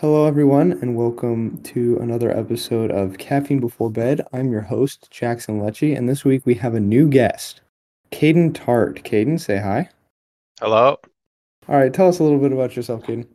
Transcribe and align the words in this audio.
Hello, 0.00 0.26
everyone, 0.26 0.78
and 0.80 0.94
welcome 0.94 1.60
to 1.64 1.98
another 1.98 2.30
episode 2.30 2.92
of 2.92 3.18
Caffeine 3.18 3.58
Before 3.58 3.90
Bed. 3.90 4.24
I'm 4.32 4.52
your 4.52 4.60
host, 4.60 5.08
Jackson 5.10 5.60
Lecce, 5.60 5.98
and 5.98 6.08
this 6.08 6.24
week 6.24 6.46
we 6.46 6.54
have 6.54 6.76
a 6.76 6.80
new 6.80 7.08
guest, 7.08 7.62
Caden 8.12 8.54
Tart. 8.54 9.02
Caden, 9.02 9.40
say 9.40 9.58
hi. 9.58 9.88
Hello. 10.60 11.00
All 11.68 11.76
right, 11.76 11.92
tell 11.92 12.06
us 12.06 12.20
a 12.20 12.22
little 12.22 12.38
bit 12.38 12.52
about 12.52 12.76
yourself, 12.76 13.02
Caden. 13.02 13.26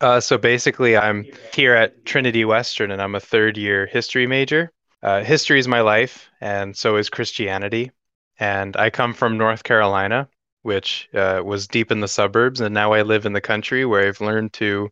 Uh, 0.00 0.20
so 0.20 0.38
basically, 0.38 0.96
I'm 0.96 1.26
here 1.52 1.74
at 1.74 2.04
Trinity 2.04 2.44
Western, 2.44 2.92
and 2.92 3.02
I'm 3.02 3.16
a 3.16 3.20
third 3.20 3.56
year 3.56 3.86
history 3.86 4.28
major. 4.28 4.70
Uh, 5.02 5.24
history 5.24 5.58
is 5.58 5.66
my 5.66 5.80
life, 5.80 6.30
and 6.40 6.76
so 6.76 6.94
is 6.94 7.10
Christianity. 7.10 7.90
And 8.38 8.76
I 8.76 8.90
come 8.90 9.14
from 9.14 9.36
North 9.36 9.64
Carolina, 9.64 10.28
which 10.62 11.08
uh, 11.14 11.42
was 11.44 11.68
deep 11.68 11.90
in 11.90 12.00
the 12.00 12.08
suburbs, 12.08 12.60
and 12.60 12.74
now 12.74 12.92
I 12.92 13.02
live 13.02 13.26
in 13.26 13.32
the 13.32 13.40
country 13.40 13.84
where 13.84 14.06
I've 14.06 14.20
learned 14.20 14.52
to 14.54 14.90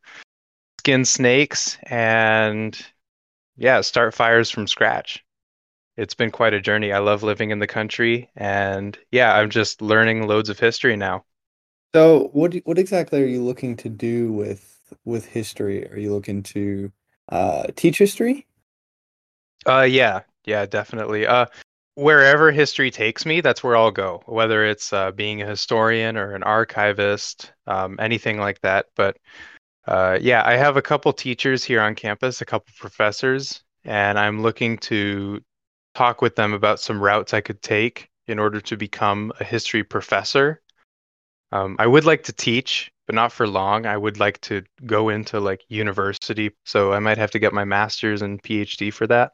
skin 0.80 1.04
snakes 1.04 1.78
and 1.84 2.78
yeah, 3.56 3.80
start 3.80 4.14
fires 4.14 4.50
from 4.50 4.66
scratch. 4.66 5.24
It's 5.96 6.14
been 6.14 6.30
quite 6.30 6.54
a 6.54 6.60
journey. 6.60 6.92
I 6.92 6.98
love 6.98 7.22
living 7.22 7.50
in 7.50 7.58
the 7.58 7.66
country, 7.66 8.30
and 8.36 8.96
yeah, 9.10 9.34
I'm 9.34 9.50
just 9.50 9.80
learning 9.80 10.26
loads 10.26 10.50
of 10.50 10.58
history 10.58 10.96
now. 10.96 11.24
So, 11.94 12.30
what 12.32 12.54
what 12.64 12.78
exactly 12.78 13.22
are 13.22 13.26
you 13.26 13.42
looking 13.42 13.76
to 13.78 13.88
do 13.88 14.32
with 14.32 14.94
with 15.04 15.26
history? 15.26 15.90
Are 15.90 15.96
you 15.96 16.12
looking 16.12 16.42
to 16.44 16.92
uh, 17.30 17.68
teach 17.74 17.98
history? 17.98 18.46
Uh, 19.66 19.86
yeah, 19.88 20.20
yeah, 20.44 20.66
definitely. 20.66 21.26
Uh, 21.26 21.46
wherever 21.96 22.52
history 22.52 22.90
takes 22.90 23.26
me, 23.26 23.40
that's 23.40 23.64
where 23.64 23.76
I'll 23.76 23.90
go, 23.90 24.22
whether 24.26 24.64
it's 24.64 24.92
uh, 24.92 25.10
being 25.10 25.42
a 25.42 25.46
historian 25.46 26.16
or 26.16 26.34
an 26.34 26.42
archivist, 26.42 27.52
um, 27.66 27.96
anything 27.98 28.38
like 28.38 28.60
that. 28.60 28.86
But 28.94 29.16
uh, 29.88 30.18
yeah, 30.20 30.42
I 30.44 30.56
have 30.56 30.76
a 30.76 30.82
couple 30.82 31.12
teachers 31.12 31.64
here 31.64 31.80
on 31.80 31.94
campus, 31.94 32.40
a 32.40 32.44
couple 32.44 32.72
professors, 32.78 33.62
and 33.84 34.18
I'm 34.18 34.42
looking 34.42 34.76
to 34.78 35.40
talk 35.94 36.20
with 36.20 36.36
them 36.36 36.52
about 36.52 36.80
some 36.80 37.00
routes 37.00 37.32
I 37.32 37.40
could 37.40 37.62
take 37.62 38.08
in 38.26 38.38
order 38.38 38.60
to 38.60 38.76
become 38.76 39.32
a 39.40 39.44
history 39.44 39.82
professor. 39.82 40.60
Um, 41.50 41.76
I 41.78 41.86
would 41.86 42.04
like 42.04 42.24
to 42.24 42.32
teach, 42.32 42.90
but 43.06 43.14
not 43.14 43.32
for 43.32 43.46
long. 43.46 43.86
I 43.86 43.96
would 43.96 44.18
like 44.18 44.38
to 44.42 44.62
go 44.84 45.08
into 45.08 45.40
like 45.40 45.62
university, 45.68 46.50
so 46.66 46.92
I 46.92 46.98
might 46.98 47.18
have 47.18 47.30
to 47.30 47.38
get 47.38 47.54
my 47.54 47.64
master's 47.64 48.20
and 48.20 48.42
PhD 48.42 48.92
for 48.92 49.06
that. 49.06 49.32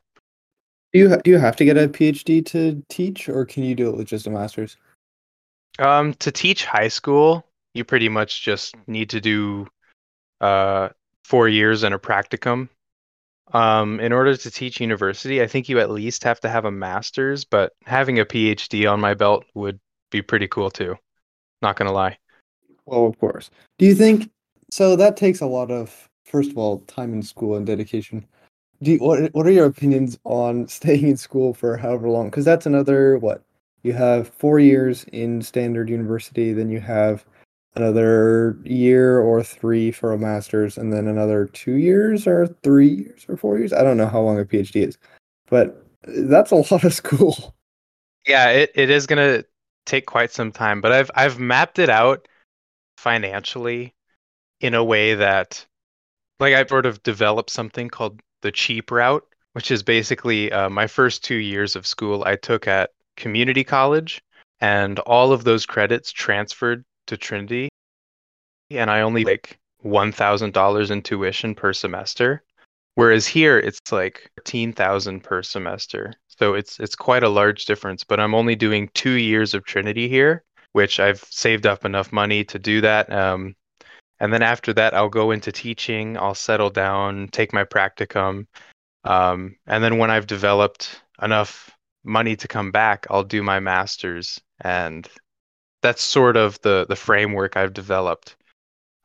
Do 0.92 0.98
you 0.98 1.16
do 1.24 1.30
you 1.30 1.38
have 1.38 1.56
to 1.56 1.64
get 1.64 1.78
a 1.78 1.88
PhD 1.88 2.44
to 2.46 2.82
teach, 2.88 3.28
or 3.28 3.46
can 3.46 3.62
you 3.62 3.74
do 3.74 3.88
it 3.88 3.96
with 3.96 4.06
just 4.06 4.26
a 4.26 4.30
master's? 4.30 4.76
Um, 5.78 6.12
to 6.14 6.30
teach 6.30 6.66
high 6.66 6.88
school, 6.88 7.46
you 7.72 7.84
pretty 7.84 8.10
much 8.10 8.42
just 8.42 8.74
need 8.86 9.08
to 9.10 9.20
do 9.20 9.66
uh, 10.42 10.90
four 11.24 11.48
years 11.48 11.82
and 11.82 11.94
a 11.94 11.98
practicum. 11.98 12.68
Um, 13.54 14.00
in 14.00 14.12
order 14.12 14.36
to 14.36 14.50
teach 14.50 14.80
university, 14.80 15.42
I 15.42 15.46
think 15.46 15.68
you 15.68 15.78
at 15.80 15.90
least 15.90 16.24
have 16.24 16.40
to 16.40 16.48
have 16.48 16.66
a 16.66 16.70
master's, 16.70 17.44
but 17.44 17.72
having 17.84 18.18
a 18.18 18.24
PhD 18.24 18.90
on 18.90 19.00
my 19.00 19.14
belt 19.14 19.44
would 19.54 19.80
be 20.10 20.20
pretty 20.20 20.48
cool 20.48 20.70
too. 20.70 20.96
Not 21.62 21.76
gonna 21.76 21.92
lie. 21.92 22.18
Well, 22.84 23.06
of 23.06 23.18
course. 23.18 23.50
Do 23.78 23.86
you 23.86 23.94
think 23.94 24.30
so? 24.70 24.96
That 24.96 25.16
takes 25.16 25.40
a 25.40 25.46
lot 25.46 25.70
of, 25.70 26.08
first 26.26 26.50
of 26.50 26.58
all, 26.58 26.80
time 26.80 27.14
in 27.14 27.22
school 27.22 27.56
and 27.56 27.66
dedication 27.66 28.26
do 28.82 28.92
you, 28.92 28.98
what 28.98 29.32
what 29.32 29.46
are 29.46 29.52
your 29.52 29.66
opinions 29.66 30.18
on 30.24 30.66
staying 30.78 31.08
in 31.08 31.16
school 31.16 31.54
for 31.54 31.76
however 31.76 32.08
long? 32.08 32.30
Because 32.30 32.44
that's 32.44 32.66
another 32.66 33.18
what 33.18 33.42
you 33.82 33.92
have 33.92 34.28
four 34.28 34.58
years 34.58 35.04
in 35.12 35.42
standard 35.42 35.88
university, 35.88 36.52
then 36.52 36.70
you 36.70 36.80
have 36.80 37.24
another 37.74 38.58
year 38.64 39.18
or 39.18 39.42
three 39.42 39.90
for 39.90 40.12
a 40.12 40.18
master's, 40.18 40.76
and 40.76 40.92
then 40.92 41.08
another 41.08 41.46
two 41.46 41.76
years 41.76 42.26
or 42.26 42.46
three 42.62 42.88
years 42.88 43.24
or 43.28 43.36
four 43.36 43.58
years. 43.58 43.72
I 43.72 43.82
don't 43.82 43.96
know 43.96 44.06
how 44.06 44.20
long 44.20 44.38
a 44.38 44.44
PhD 44.44 44.86
is, 44.86 44.98
but 45.48 45.84
that's 46.06 46.50
a 46.50 46.56
lot 46.72 46.84
of 46.84 46.94
school. 46.94 47.54
Yeah, 48.26 48.50
it, 48.50 48.72
it 48.74 48.90
is 48.90 49.06
gonna 49.06 49.44
take 49.86 50.06
quite 50.06 50.32
some 50.32 50.52
time, 50.52 50.80
but 50.80 50.92
I've 50.92 51.10
I've 51.14 51.38
mapped 51.38 51.78
it 51.78 51.88
out 51.88 52.28
financially 52.96 53.94
in 54.60 54.74
a 54.74 54.84
way 54.84 55.14
that 55.14 55.66
like 56.38 56.54
I've 56.54 56.68
sort 56.68 56.86
of 56.86 57.02
developed 57.02 57.50
something 57.50 57.88
called 57.88 58.20
the 58.42 58.52
cheap 58.52 58.90
route, 58.90 59.26
which 59.54 59.70
is 59.70 59.82
basically 59.82 60.52
uh, 60.52 60.68
my 60.68 60.86
first 60.86 61.24
two 61.24 61.36
years 61.36 61.76
of 61.76 61.86
school 61.86 62.24
I 62.24 62.36
took 62.36 62.68
at 62.68 62.90
community 63.16 63.64
college, 63.64 64.22
and 64.60 64.98
all 65.00 65.32
of 65.32 65.44
those 65.44 65.66
credits 65.66 66.12
transferred 66.12 66.84
to 67.06 67.16
Trinity, 67.16 67.68
and 68.70 68.90
I 68.90 69.00
only 69.00 69.24
like 69.24 69.58
one 69.78 70.12
thousand 70.12 70.52
dollars 70.52 70.90
in 70.90 71.02
tuition 71.02 71.54
per 71.54 71.72
semester, 71.72 72.42
whereas 72.94 73.26
here 73.26 73.58
it's 73.58 73.80
like 73.90 74.30
thirteen 74.36 74.72
thousand 74.72 75.24
per 75.24 75.42
semester. 75.42 76.12
So 76.28 76.54
it's 76.54 76.80
it's 76.80 76.94
quite 76.94 77.24
a 77.24 77.28
large 77.28 77.66
difference. 77.66 78.04
But 78.04 78.20
I'm 78.20 78.34
only 78.34 78.54
doing 78.56 78.90
two 78.94 79.12
years 79.12 79.54
of 79.54 79.64
Trinity 79.64 80.08
here, 80.08 80.44
which 80.72 81.00
I've 81.00 81.24
saved 81.30 81.66
up 81.66 81.84
enough 81.84 82.12
money 82.12 82.44
to 82.44 82.58
do 82.58 82.80
that. 82.80 83.12
Um, 83.12 83.54
and 84.22 84.32
then 84.32 84.42
after 84.42 84.72
that 84.72 84.94
i'll 84.94 85.10
go 85.10 85.30
into 85.32 85.52
teaching 85.52 86.16
i'll 86.16 86.34
settle 86.34 86.70
down 86.70 87.28
take 87.28 87.52
my 87.52 87.64
practicum 87.64 88.46
um, 89.04 89.54
and 89.66 89.84
then 89.84 89.98
when 89.98 90.10
i've 90.10 90.26
developed 90.26 91.02
enough 91.20 91.70
money 92.04 92.36
to 92.36 92.48
come 92.48 92.70
back 92.70 93.06
i'll 93.10 93.24
do 93.24 93.42
my 93.42 93.60
masters. 93.60 94.40
And 94.62 95.08
that's 95.82 96.02
sort 96.02 96.36
of 96.36 96.60
the 96.62 96.86
the 96.88 96.96
framework 96.96 97.56
i've 97.56 97.72
developed 97.74 98.36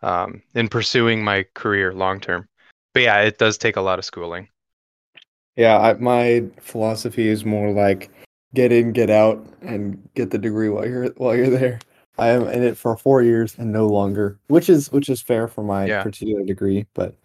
um, 0.02 0.42
in 0.54 0.68
pursuing 0.68 1.24
my 1.24 1.46
career 1.56 1.94
long 1.94 2.20
term. 2.20 2.48
But 2.94 3.04
yeah 3.04 3.22
it 3.22 3.38
does 3.38 3.58
take 3.58 3.76
a 3.76 3.82
lot 3.82 4.00
of 4.00 4.06
schooling. 4.06 4.48
Yeah 5.56 5.80
I, 5.80 5.94
my 5.94 6.44
philosophy 6.60 7.28
is 7.28 7.46
more 7.46 7.72
like 7.72 8.12
get 8.54 8.72
in 8.72 8.94
get 8.94 9.10
out 9.10 9.46
and 9.62 10.08
get 10.16 10.32
the 10.32 10.38
degree 10.38 10.70
while 10.70 10.88
you're 10.88 11.10
while 11.18 11.36
you're 11.36 11.50
there 11.50 11.80
I 12.18 12.30
am 12.30 12.48
in 12.48 12.64
it 12.64 12.78
for 12.78 12.98
four 12.98 13.22
years 13.22 13.56
and 13.58 13.72
no 13.72 13.88
longer, 13.88 14.40
which 14.48 14.70
is 14.70 14.92
which 14.92 15.10
is 15.10 15.22
fair 15.22 15.48
for 15.48 15.64
my 15.64 15.86
yeah. 15.86 16.04
particular 16.04 16.44
degree. 16.44 16.86
But 16.94 17.16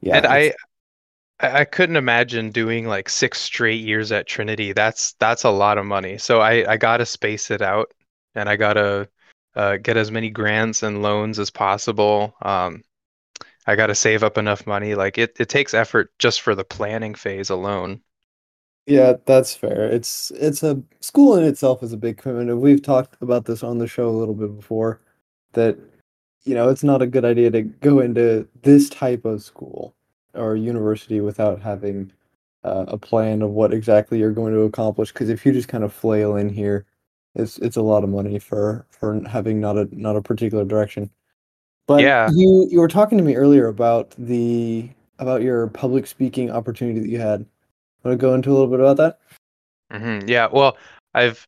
yeah, 0.00 0.16
and 0.16 0.26
I 0.26 0.54
I 1.40 1.64
couldn't 1.64 1.96
imagine 1.96 2.50
doing 2.50 2.86
like 2.86 3.08
six 3.08 3.40
straight 3.40 3.80
years 3.80 4.12
at 4.12 4.26
Trinity. 4.26 4.72
That's 4.72 5.14
that's 5.14 5.44
a 5.44 5.50
lot 5.50 5.78
of 5.78 5.86
money. 5.86 6.18
So 6.18 6.40
I 6.40 6.70
I 6.70 6.76
gotta 6.76 7.06
space 7.06 7.50
it 7.50 7.62
out, 7.62 7.92
and 8.34 8.48
I 8.48 8.56
gotta 8.56 9.08
uh, 9.56 9.78
get 9.78 9.96
as 9.96 10.10
many 10.10 10.30
grants 10.30 10.82
and 10.82 11.02
loans 11.02 11.38
as 11.38 11.50
possible. 11.50 12.34
Um, 12.42 12.82
I 13.66 13.74
gotta 13.76 13.94
save 13.94 14.22
up 14.22 14.38
enough 14.38 14.66
money. 14.66 14.94
Like 14.94 15.18
it 15.18 15.36
it 15.40 15.48
takes 15.48 15.74
effort 15.74 16.12
just 16.18 16.42
for 16.42 16.54
the 16.54 16.64
planning 16.64 17.14
phase 17.14 17.50
alone. 17.50 18.02
Yeah, 18.86 19.14
that's 19.26 19.54
fair. 19.54 19.88
It's 19.88 20.32
it's 20.32 20.62
a 20.62 20.82
school 21.00 21.36
in 21.36 21.44
itself 21.44 21.82
is 21.82 21.92
a 21.92 21.96
big 21.96 22.18
commitment. 22.18 22.60
We've 22.60 22.82
talked 22.82 23.16
about 23.22 23.44
this 23.44 23.62
on 23.62 23.78
the 23.78 23.86
show 23.86 24.08
a 24.08 24.10
little 24.10 24.34
bit 24.34 24.56
before 24.56 25.00
that 25.52 25.78
you 26.44 26.54
know, 26.54 26.68
it's 26.68 26.82
not 26.82 27.02
a 27.02 27.06
good 27.06 27.24
idea 27.24 27.52
to 27.52 27.62
go 27.62 28.00
into 28.00 28.48
this 28.62 28.90
type 28.90 29.24
of 29.24 29.42
school 29.42 29.94
or 30.34 30.56
university 30.56 31.20
without 31.20 31.62
having 31.62 32.10
uh, 32.64 32.84
a 32.88 32.98
plan 32.98 33.42
of 33.42 33.50
what 33.50 33.72
exactly 33.72 34.18
you're 34.18 34.32
going 34.32 34.52
to 34.52 34.62
accomplish 34.62 35.12
because 35.12 35.28
if 35.28 35.46
you 35.46 35.52
just 35.52 35.68
kind 35.68 35.84
of 35.84 35.92
flail 35.92 36.36
in 36.36 36.48
here 36.48 36.84
it's 37.34 37.58
it's 37.58 37.76
a 37.76 37.82
lot 37.82 38.04
of 38.04 38.10
money 38.10 38.38
for 38.38 38.86
for 38.90 39.20
having 39.26 39.60
not 39.60 39.78
a 39.78 39.88
not 39.92 40.16
a 40.16 40.22
particular 40.22 40.64
direction. 40.64 41.10
But 41.86 42.02
yeah. 42.02 42.28
you 42.32 42.68
you 42.70 42.80
were 42.80 42.88
talking 42.88 43.18
to 43.18 43.24
me 43.24 43.36
earlier 43.36 43.66
about 43.66 44.14
the 44.18 44.88
about 45.18 45.42
your 45.42 45.68
public 45.68 46.06
speaking 46.06 46.50
opportunity 46.50 47.00
that 47.00 47.08
you 47.08 47.18
had. 47.18 47.46
Want 48.04 48.18
to 48.18 48.20
go 48.20 48.34
into 48.34 48.50
a 48.50 48.52
little 48.52 48.68
bit 48.68 48.80
about 48.80 48.96
that? 48.96 49.18
Mm-hmm. 49.92 50.28
Yeah. 50.28 50.48
Well, 50.50 50.76
I've 51.14 51.46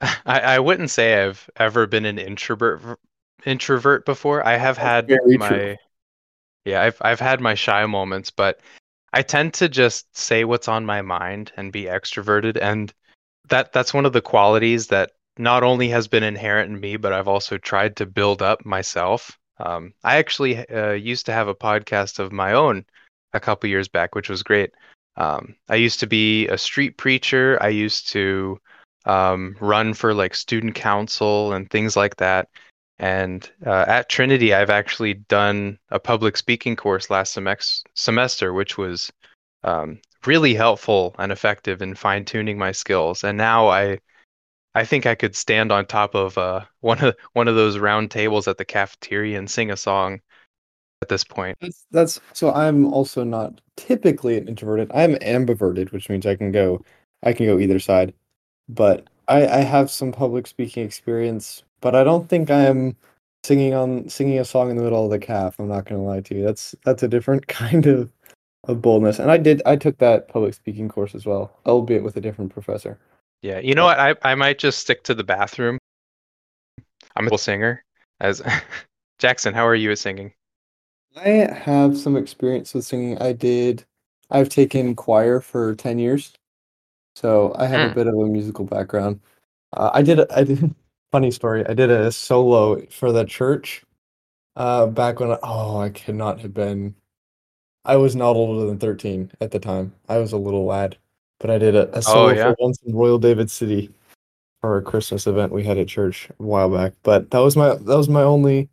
I, 0.00 0.40
I 0.40 0.58
wouldn't 0.58 0.90
say 0.90 1.22
I've 1.24 1.48
ever 1.56 1.86
been 1.86 2.04
an 2.06 2.18
introvert 2.18 2.98
introvert 3.44 4.04
before. 4.04 4.46
I 4.46 4.56
have 4.56 4.78
had 4.78 5.08
my 5.26 5.48
true. 5.48 5.76
yeah, 6.64 6.82
I've 6.82 6.96
I've 7.00 7.20
had 7.20 7.40
my 7.40 7.54
shy 7.54 7.84
moments, 7.86 8.30
but 8.30 8.60
I 9.12 9.22
tend 9.22 9.54
to 9.54 9.68
just 9.68 10.16
say 10.16 10.44
what's 10.44 10.68
on 10.68 10.86
my 10.86 11.02
mind 11.02 11.52
and 11.56 11.72
be 11.72 11.84
extroverted, 11.84 12.58
and 12.60 12.92
that 13.48 13.72
that's 13.72 13.92
one 13.92 14.06
of 14.06 14.12
the 14.12 14.22
qualities 14.22 14.86
that 14.88 15.12
not 15.38 15.62
only 15.62 15.88
has 15.88 16.08
been 16.08 16.22
inherent 16.22 16.70
in 16.70 16.80
me, 16.80 16.96
but 16.96 17.12
I've 17.12 17.28
also 17.28 17.58
tried 17.58 17.96
to 17.96 18.06
build 18.06 18.42
up 18.42 18.64
myself. 18.64 19.38
Um, 19.58 19.92
I 20.04 20.16
actually 20.16 20.66
uh, 20.68 20.92
used 20.92 21.26
to 21.26 21.32
have 21.32 21.48
a 21.48 21.54
podcast 21.54 22.18
of 22.18 22.32
my 22.32 22.52
own 22.52 22.84
a 23.32 23.40
couple 23.40 23.68
years 23.68 23.88
back, 23.88 24.14
which 24.14 24.28
was 24.28 24.42
great. 24.42 24.72
Um, 25.20 25.54
I 25.68 25.74
used 25.74 26.00
to 26.00 26.06
be 26.06 26.48
a 26.48 26.56
street 26.56 26.96
preacher. 26.96 27.58
I 27.60 27.68
used 27.68 28.08
to 28.12 28.58
um, 29.04 29.54
run 29.60 29.92
for 29.92 30.14
like 30.14 30.34
student 30.34 30.74
council 30.74 31.52
and 31.52 31.68
things 31.68 31.94
like 31.94 32.16
that. 32.16 32.48
And 32.98 33.48
uh, 33.66 33.84
at 33.86 34.08
Trinity, 34.08 34.54
I've 34.54 34.70
actually 34.70 35.14
done 35.14 35.78
a 35.90 36.00
public 36.00 36.38
speaking 36.38 36.74
course 36.74 37.10
last 37.10 37.36
semex- 37.36 37.82
semester, 37.94 38.54
which 38.54 38.78
was 38.78 39.12
um, 39.62 40.00
really 40.24 40.54
helpful 40.54 41.14
and 41.18 41.30
effective 41.30 41.82
in 41.82 41.94
fine 41.94 42.24
tuning 42.24 42.56
my 42.56 42.72
skills. 42.72 43.22
And 43.22 43.36
now 43.36 43.68
I, 43.68 43.98
I 44.74 44.86
think 44.86 45.04
I 45.04 45.14
could 45.14 45.36
stand 45.36 45.70
on 45.70 45.84
top 45.84 46.14
of 46.14 46.38
uh, 46.38 46.64
one 46.80 47.04
of 47.04 47.14
one 47.34 47.46
of 47.46 47.56
those 47.56 47.76
round 47.76 48.10
tables 48.10 48.48
at 48.48 48.56
the 48.56 48.64
cafeteria 48.64 49.36
and 49.36 49.50
sing 49.50 49.70
a 49.70 49.76
song 49.76 50.20
at 51.02 51.08
this 51.08 51.24
point. 51.24 51.58
That's, 51.60 51.86
that's 51.90 52.20
so 52.32 52.52
I'm 52.52 52.92
also 52.92 53.24
not 53.24 53.60
typically 53.76 54.36
an 54.36 54.48
introverted. 54.48 54.90
I'm 54.94 55.14
ambiverted, 55.16 55.92
which 55.92 56.08
means 56.08 56.26
I 56.26 56.36
can 56.36 56.52
go 56.52 56.84
I 57.22 57.32
can 57.32 57.46
go 57.46 57.58
either 57.58 57.78
side. 57.78 58.14
But 58.68 59.08
I, 59.28 59.46
I 59.46 59.58
have 59.58 59.90
some 59.90 60.12
public 60.12 60.46
speaking 60.46 60.84
experience, 60.84 61.62
but 61.80 61.94
I 61.94 62.04
don't 62.04 62.28
think 62.28 62.50
I'm 62.50 62.96
singing 63.44 63.74
on 63.74 64.08
singing 64.08 64.38
a 64.38 64.44
song 64.44 64.70
in 64.70 64.76
the 64.76 64.82
middle 64.82 65.04
of 65.04 65.10
the 65.10 65.18
calf. 65.18 65.58
I'm 65.58 65.68
not 65.68 65.86
gonna 65.86 66.02
lie 66.02 66.20
to 66.20 66.34
you. 66.34 66.44
That's 66.44 66.74
that's 66.84 67.02
a 67.02 67.08
different 67.08 67.46
kind 67.48 67.86
of 67.86 68.12
of 68.64 68.82
boldness. 68.82 69.18
And 69.18 69.30
I 69.30 69.38
did 69.38 69.62
I 69.66 69.76
took 69.76 69.98
that 69.98 70.28
public 70.28 70.54
speaking 70.54 70.88
course 70.88 71.14
as 71.14 71.26
well, 71.26 71.56
albeit 71.66 72.02
with 72.02 72.16
a 72.16 72.20
different 72.20 72.52
professor. 72.52 72.98
Yeah, 73.42 73.58
you 73.58 73.74
know 73.74 73.84
what? 73.86 73.98
I, 73.98 74.14
I 74.22 74.34
might 74.34 74.58
just 74.58 74.80
stick 74.80 75.02
to 75.04 75.14
the 75.14 75.24
bathroom. 75.24 75.78
I'm 77.16 77.26
a 77.26 77.38
singer. 77.38 77.82
As 78.20 78.42
Jackson, 79.18 79.54
how 79.54 79.66
are 79.66 79.74
you 79.74 79.90
at 79.90 79.98
singing? 79.98 80.32
I 81.16 81.28
have 81.28 81.96
some 81.98 82.16
experience 82.16 82.74
with 82.74 82.84
singing. 82.84 83.18
I 83.18 83.32
did 83.32 83.84
I've 84.30 84.48
taken 84.48 84.94
choir 84.94 85.40
for 85.40 85.74
10 85.74 85.98
years. 85.98 86.32
So 87.16 87.54
I 87.58 87.66
have 87.66 87.82
a 87.82 87.88
Hmm. 87.88 87.94
bit 87.94 88.06
of 88.06 88.14
a 88.14 88.26
musical 88.26 88.64
background. 88.64 89.20
Uh, 89.72 89.90
I 89.92 90.02
did 90.02 90.20
a, 90.20 90.26
I 90.38 90.44
did 90.44 90.74
funny 91.12 91.30
story. 91.30 91.66
I 91.66 91.74
did 91.74 91.90
a 91.90 92.12
solo 92.12 92.84
for 92.86 93.12
the 93.12 93.24
church 93.24 93.84
uh 94.56 94.86
back 94.86 95.20
when 95.20 95.30
I, 95.32 95.38
oh 95.44 95.78
I 95.80 95.90
could 95.90 96.16
not 96.16 96.40
have 96.40 96.52
been 96.54 96.94
I 97.84 97.96
was 97.96 98.16
not 98.16 98.36
older 98.36 98.66
than 98.66 98.78
13 98.78 99.32
at 99.40 99.50
the 99.52 99.58
time. 99.60 99.94
I 100.08 100.18
was 100.18 100.32
a 100.32 100.38
little 100.38 100.64
lad. 100.66 100.98
But 101.40 101.50
I 101.50 101.58
did 101.58 101.74
a, 101.76 101.96
a 101.96 102.02
solo 102.02 102.30
yeah? 102.30 102.52
for 102.52 102.56
once 102.60 102.80
in 102.84 102.94
Royal 102.94 103.18
David 103.18 103.50
City 103.50 103.90
for 104.60 104.78
a 104.78 104.82
Christmas 104.82 105.26
event 105.26 105.52
we 105.52 105.64
had 105.64 105.78
at 105.78 105.88
church 105.88 106.30
a 106.30 106.42
while 106.42 106.70
back. 106.70 106.94
But 107.02 107.30
that 107.32 107.38
was 107.40 107.56
my 107.56 107.70
that 107.76 107.96
was 107.96 108.08
my 108.08 108.22
only 108.22 108.68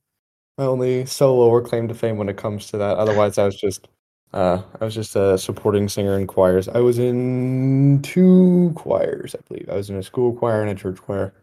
my 0.57 0.65
only 0.65 1.05
solo 1.05 1.47
or 1.47 1.61
claim 1.61 1.87
to 1.87 1.93
fame 1.95 2.17
when 2.17 2.29
it 2.29 2.37
comes 2.37 2.67
to 2.67 2.77
that. 2.77 2.97
Otherwise 2.97 3.37
I 3.37 3.45
was 3.45 3.59
just 3.59 3.87
uh 4.33 4.61
I 4.79 4.85
was 4.85 4.95
just 4.95 5.15
a 5.15 5.37
supporting 5.37 5.87
singer 5.89 6.17
in 6.19 6.27
choirs. 6.27 6.67
I 6.67 6.79
was 6.79 6.99
in 6.99 8.01
two 8.03 8.73
choirs, 8.75 9.35
I 9.35 9.39
believe. 9.47 9.69
I 9.69 9.75
was 9.75 9.89
in 9.89 9.97
a 9.97 10.03
school 10.03 10.33
choir 10.33 10.61
and 10.61 10.71
a 10.71 10.75
church 10.75 11.01
choir 11.01 11.33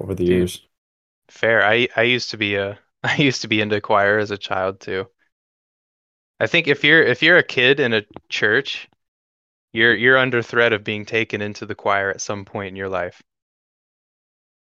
over 0.00 0.14
the 0.14 0.24
Dude. 0.24 0.26
years. 0.26 0.62
Fair. 1.28 1.64
I 1.64 1.88
I 1.96 2.02
used 2.04 2.30
to 2.32 2.38
be 2.38 2.56
a 2.56 2.78
I 3.04 3.16
used 3.16 3.42
to 3.42 3.48
be 3.48 3.60
into 3.62 3.80
choir 3.80 4.18
as 4.18 4.30
a 4.32 4.38
child 4.38 4.80
too. 4.80 5.08
I 6.40 6.48
think 6.48 6.66
if 6.66 6.82
you're 6.82 7.02
if 7.02 7.22
you're 7.22 7.38
a 7.38 7.44
kid 7.44 7.78
in 7.78 7.94
a 7.94 8.02
church, 8.28 8.88
you're 9.72 9.94
you're 9.94 10.18
under 10.18 10.42
threat 10.42 10.72
of 10.72 10.84
being 10.84 11.06
taken 11.06 11.42
into 11.42 11.66
the 11.66 11.74
choir 11.76 12.10
at 12.10 12.20
some 12.22 12.44
point 12.44 12.68
in 12.70 12.76
your 12.76 12.88
life. 12.90 13.22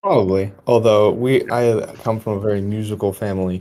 Probably. 0.09 0.53
Although 0.67 1.11
we 1.11 1.43
I 1.51 1.85
come 1.97 2.19
from 2.19 2.39
a 2.39 2.41
very 2.41 2.63
musical 2.63 3.13
family. 3.13 3.61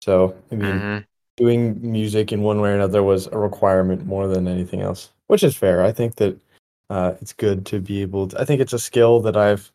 So 0.00 0.34
I 0.50 0.54
mean 0.54 0.80
Mhm. 0.80 1.04
doing 1.36 1.78
music 1.82 2.32
in 2.32 2.40
one 2.40 2.62
way 2.62 2.70
or 2.70 2.74
another 2.76 3.02
was 3.02 3.26
a 3.26 3.36
requirement 3.36 4.06
more 4.06 4.26
than 4.26 4.48
anything 4.48 4.80
else, 4.80 5.10
which 5.26 5.42
is 5.42 5.54
fair. 5.54 5.84
I 5.84 5.92
think 5.92 6.14
that 6.14 6.40
uh, 6.88 7.12
it's 7.20 7.34
good 7.34 7.66
to 7.66 7.78
be 7.78 8.00
able 8.00 8.28
to. 8.28 8.40
I 8.40 8.46
think 8.46 8.62
it's 8.62 8.72
a 8.72 8.78
skill 8.78 9.20
that 9.20 9.36
I've 9.36 9.70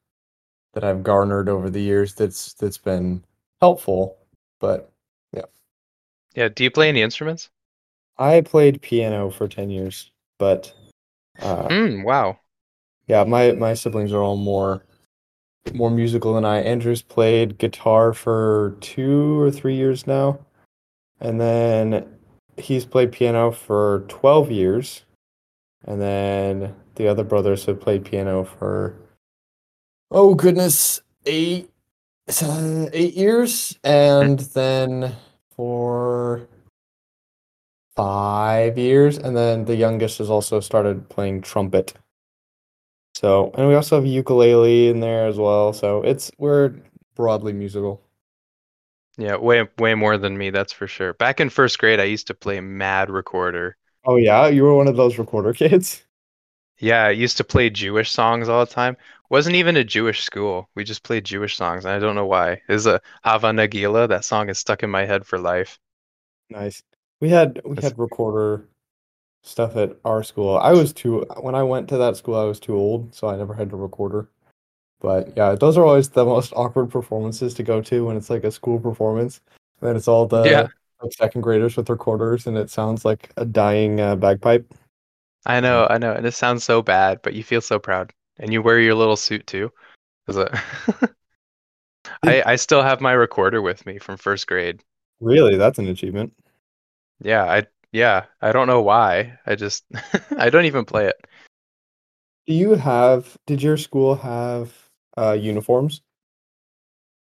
that 0.73 0.83
I've 0.83 1.03
garnered 1.03 1.49
over 1.49 1.69
the 1.69 1.81
years. 1.81 2.15
That's 2.15 2.53
that's 2.53 2.79
been 2.79 3.23
helpful. 3.61 4.17
But 4.59 4.89
Yeah, 5.33 5.45
yeah. 6.33 6.49
do 6.49 6.63
you 6.63 6.71
play 6.71 6.89
any 6.89 7.03
instruments? 7.03 7.51
I 8.17 8.41
played 8.41 8.81
piano 8.81 9.29
for 9.29 9.47
ten 9.47 9.69
years, 9.69 10.09
but 10.39 10.73
uh, 11.43 11.67
Hmm, 11.69 12.01
wow. 12.01 12.39
yeah, 13.05 13.23
my 13.23 13.51
my 13.51 13.75
siblings 13.75 14.11
are 14.13 14.23
all 14.23 14.37
more 14.37 14.81
more 15.73 15.91
musical 15.91 16.33
than 16.33 16.45
I. 16.45 16.61
Andrew's 16.61 17.01
played 17.01 17.57
guitar 17.57 18.13
for 18.13 18.75
two 18.81 19.39
or 19.39 19.51
three 19.51 19.75
years 19.75 20.07
now, 20.07 20.39
and 21.19 21.39
then 21.39 22.07
he's 22.57 22.85
played 22.85 23.11
piano 23.11 23.51
for 23.51 24.05
12 24.07 24.51
years, 24.51 25.05
and 25.85 26.01
then 26.01 26.75
the 26.95 27.07
other 27.07 27.23
brothers 27.23 27.65
have 27.65 27.79
played 27.79 28.05
piano 28.05 28.43
for 28.43 28.95
oh 30.11 30.33
goodness, 30.35 31.01
eight 31.25 31.69
uh, 32.41 32.87
eight 32.93 33.15
years, 33.15 33.77
and 33.83 34.39
then 34.39 35.15
for 35.55 36.47
five 37.95 38.77
years, 38.77 39.17
and 39.17 39.35
then 39.35 39.65
the 39.65 39.75
youngest 39.75 40.19
has 40.19 40.29
also 40.29 40.59
started 40.59 41.09
playing 41.09 41.41
trumpet. 41.41 41.93
So, 43.17 43.49
and 43.57 43.67
we 43.67 43.73
also 43.73 43.95
have 43.95 44.05
ukulele 44.05 44.89
in 44.89 44.99
there 44.99 45.25
as 45.25 45.37
well. 45.39 45.73
So 45.73 46.03
it's 46.03 46.29
we're 46.37 46.75
broadly 47.15 47.51
musical. 47.51 47.99
Yeah, 49.17 49.37
way 49.37 49.67
way 49.79 49.95
more 49.95 50.19
than 50.19 50.37
me, 50.37 50.51
that's 50.51 50.71
for 50.71 50.85
sure. 50.85 51.13
Back 51.13 51.39
in 51.39 51.49
first 51.49 51.79
grade, 51.79 51.99
I 51.99 52.03
used 52.03 52.27
to 52.27 52.35
play 52.35 52.59
mad 52.59 53.09
recorder. 53.09 53.75
Oh 54.05 54.17
yeah, 54.17 54.45
you 54.45 54.61
were 54.61 54.75
one 54.75 54.87
of 54.87 54.97
those 54.97 55.17
recorder 55.17 55.51
kids. 55.63 56.03
Yeah, 56.77 57.05
I 57.05 57.09
used 57.09 57.37
to 57.37 57.43
play 57.43 57.71
Jewish 57.71 58.11
songs 58.11 58.49
all 58.49 58.63
the 58.63 58.71
time. 58.71 58.95
Wasn't 59.31 59.55
even 59.55 59.77
a 59.77 59.83
Jewish 59.83 60.23
school. 60.23 60.69
We 60.75 60.83
just 60.83 61.01
played 61.01 61.25
Jewish 61.25 61.57
songs, 61.57 61.85
and 61.85 61.93
I 61.95 61.97
don't 61.97 62.13
know 62.15 62.27
why. 62.27 62.61
Is 62.69 62.85
a 62.85 63.01
Hava 63.23 63.47
Nagila. 63.47 64.07
That 64.09 64.25
song 64.25 64.49
is 64.49 64.59
stuck 64.59 64.83
in 64.83 64.91
my 64.91 65.05
head 65.05 65.25
for 65.25 65.39
life. 65.39 65.79
Nice. 66.51 66.83
We 67.19 67.29
had 67.29 67.59
we 67.65 67.73
That's- 67.73 67.91
had 67.93 67.97
recorder 67.99 68.69
stuff 69.47 69.75
at 69.75 69.97
our 70.05 70.23
school. 70.23 70.57
I 70.57 70.73
was 70.73 70.93
too 70.93 71.25
when 71.41 71.55
I 71.55 71.63
went 71.63 71.87
to 71.89 71.97
that 71.97 72.17
school, 72.17 72.35
I 72.35 72.43
was 72.45 72.59
too 72.59 72.75
old, 72.75 73.13
so 73.15 73.27
I 73.29 73.37
never 73.37 73.53
had 73.53 73.71
a 73.73 73.75
recorder. 73.75 74.29
But 75.01 75.35
yeah, 75.37 75.55
those 75.55 75.77
are 75.77 75.85
always 75.85 76.09
the 76.09 76.25
most 76.25 76.53
awkward 76.55 76.89
performances 76.91 77.53
to 77.55 77.63
go 77.63 77.81
to 77.83 78.05
when 78.05 78.17
it's 78.17 78.29
like 78.29 78.43
a 78.45 78.51
school 78.51 78.79
performance. 78.79 79.41
And 79.81 79.89
then 79.89 79.95
it's 79.95 80.07
all 80.07 80.27
the 80.27 80.49
Yeah. 80.49 80.67
second 81.11 81.41
graders 81.41 81.77
with 81.77 81.89
recorders, 81.89 82.47
and 82.47 82.57
it 82.57 82.69
sounds 82.71 83.05
like 83.05 83.31
a 83.37 83.45
dying 83.45 83.99
uh, 84.01 84.15
bagpipe. 84.15 84.73
I 85.45 85.59
know, 85.61 85.87
I 85.89 85.97
know, 85.97 86.13
and 86.13 86.25
it 86.25 86.33
sounds 86.33 86.63
so 86.63 86.81
bad, 86.81 87.21
but 87.23 87.33
you 87.33 87.43
feel 87.43 87.61
so 87.61 87.79
proud, 87.79 88.13
and 88.39 88.51
you 88.51 88.61
wear 88.61 88.79
your 88.79 88.95
little 88.95 89.15
suit 89.15 89.47
too. 89.47 89.71
'Cause, 90.25 90.37
uh, 90.37 90.59
I 92.23 92.43
I 92.45 92.55
still 92.55 92.81
have 92.81 93.01
my 93.01 93.13
recorder 93.13 93.61
with 93.61 93.85
me 93.85 93.97
from 93.97 94.17
first 94.17 94.47
grade. 94.47 94.83
Really, 95.19 95.57
that's 95.57 95.79
an 95.79 95.87
achievement. 95.87 96.33
Yeah, 97.21 97.43
I 97.43 97.67
yeah, 97.91 98.25
I 98.41 98.51
don't 98.51 98.67
know 98.67 98.81
why. 98.81 99.37
I 99.45 99.55
just 99.55 99.85
I 100.37 100.49
don't 100.49 100.65
even 100.65 100.85
play 100.85 101.07
it. 101.07 101.15
Do 102.45 102.53
you 102.53 102.75
have? 102.75 103.37
Did 103.45 103.61
your 103.61 103.77
school 103.77 104.15
have 104.15 104.73
uh, 105.17 105.33
uniforms? 105.33 106.01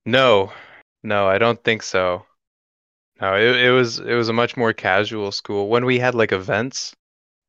No, 0.06 0.52
no, 1.02 1.28
I 1.28 1.38
don't 1.38 1.62
think 1.62 1.82
so. 1.82 2.26
No, 3.20 3.34
it, 3.36 3.56
it 3.56 3.70
was 3.70 4.00
it 4.00 4.14
was 4.14 4.28
a 4.28 4.32
much 4.32 4.56
more 4.56 4.72
casual 4.72 5.30
school. 5.32 5.68
When 5.68 5.84
we 5.84 5.98
had 5.98 6.14
like 6.14 6.32
events 6.32 6.94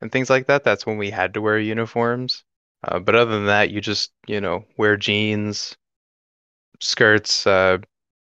and 0.01 0.11
things 0.11 0.29
like 0.29 0.47
that, 0.47 0.63
that's 0.63 0.85
when 0.85 0.97
we 0.97 1.09
had 1.09 1.33
to 1.33 1.41
wear 1.41 1.57
uniforms. 1.59 2.43
Uh, 2.87 2.99
but 2.99 3.15
other 3.15 3.31
than 3.31 3.47
that, 3.47 3.71
you 3.71 3.81
just, 3.81 4.11
you 4.27 4.39
know, 4.39 4.63
wear 4.77 4.95
jeans, 4.95 5.75
skirts, 6.79 7.47
uh, 7.47 7.79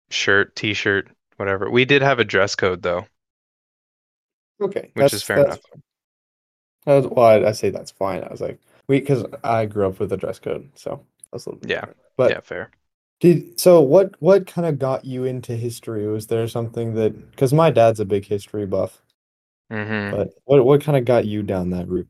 shirt, 0.09 0.55
t-shirt, 0.55 1.09
whatever. 1.37 1.69
We 1.69 1.85
did 1.85 2.01
have 2.01 2.19
a 2.19 2.25
dress 2.25 2.55
code 2.55 2.81
though. 2.81 3.05
Okay, 4.61 4.93
Which 4.93 5.11
is 5.13 5.21
fair 5.23 5.39
enough. 5.41 5.43
that's 5.43 5.57
fine. 5.57 5.83
That 6.85 6.95
was, 6.95 7.07
well, 7.07 7.25
I, 7.25 7.49
I 7.49 7.51
say 7.51 7.69
that's 7.69 7.91
fine. 7.91 8.23
I 8.23 8.29
was 8.31 8.41
like, 8.41 8.59
we 8.87 8.99
because 8.99 9.23
I 9.43 9.65
grew 9.65 9.87
up 9.87 9.99
with 9.99 10.11
a 10.13 10.17
dress 10.17 10.39
code, 10.39 10.71
so 10.75 11.05
that's 11.31 11.45
a 11.45 11.49
little 11.49 11.61
bit 11.61 11.67
Yeah, 11.67 11.81
different. 11.81 11.97
But 12.17 12.35
yeah, 12.35 12.41
fair. 12.41 12.71
did 13.21 13.59
so 13.59 13.81
what? 13.81 14.15
What 14.21 14.47
kind 14.47 14.67
of 14.67 14.79
got 14.79 15.05
you 15.05 15.25
into 15.25 15.55
history? 15.57 16.07
Was 16.07 16.27
there 16.27 16.47
something 16.47 16.95
that? 16.95 17.31
Because 17.31 17.53
my 17.53 17.71
dad's 17.71 17.99
a 18.01 18.05
big 18.05 18.25
history 18.25 18.65
buff, 18.67 19.01
hmm 19.69 20.11
but 20.11 20.29
what 20.45 20.63
what 20.65 20.81
kind 20.81 20.97
of 20.97 21.05
got 21.05 21.25
you 21.25 21.41
down 21.43 21.69
that 21.71 21.87
route? 21.87 22.07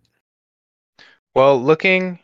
Well, 1.35 1.61
looking 1.61 2.19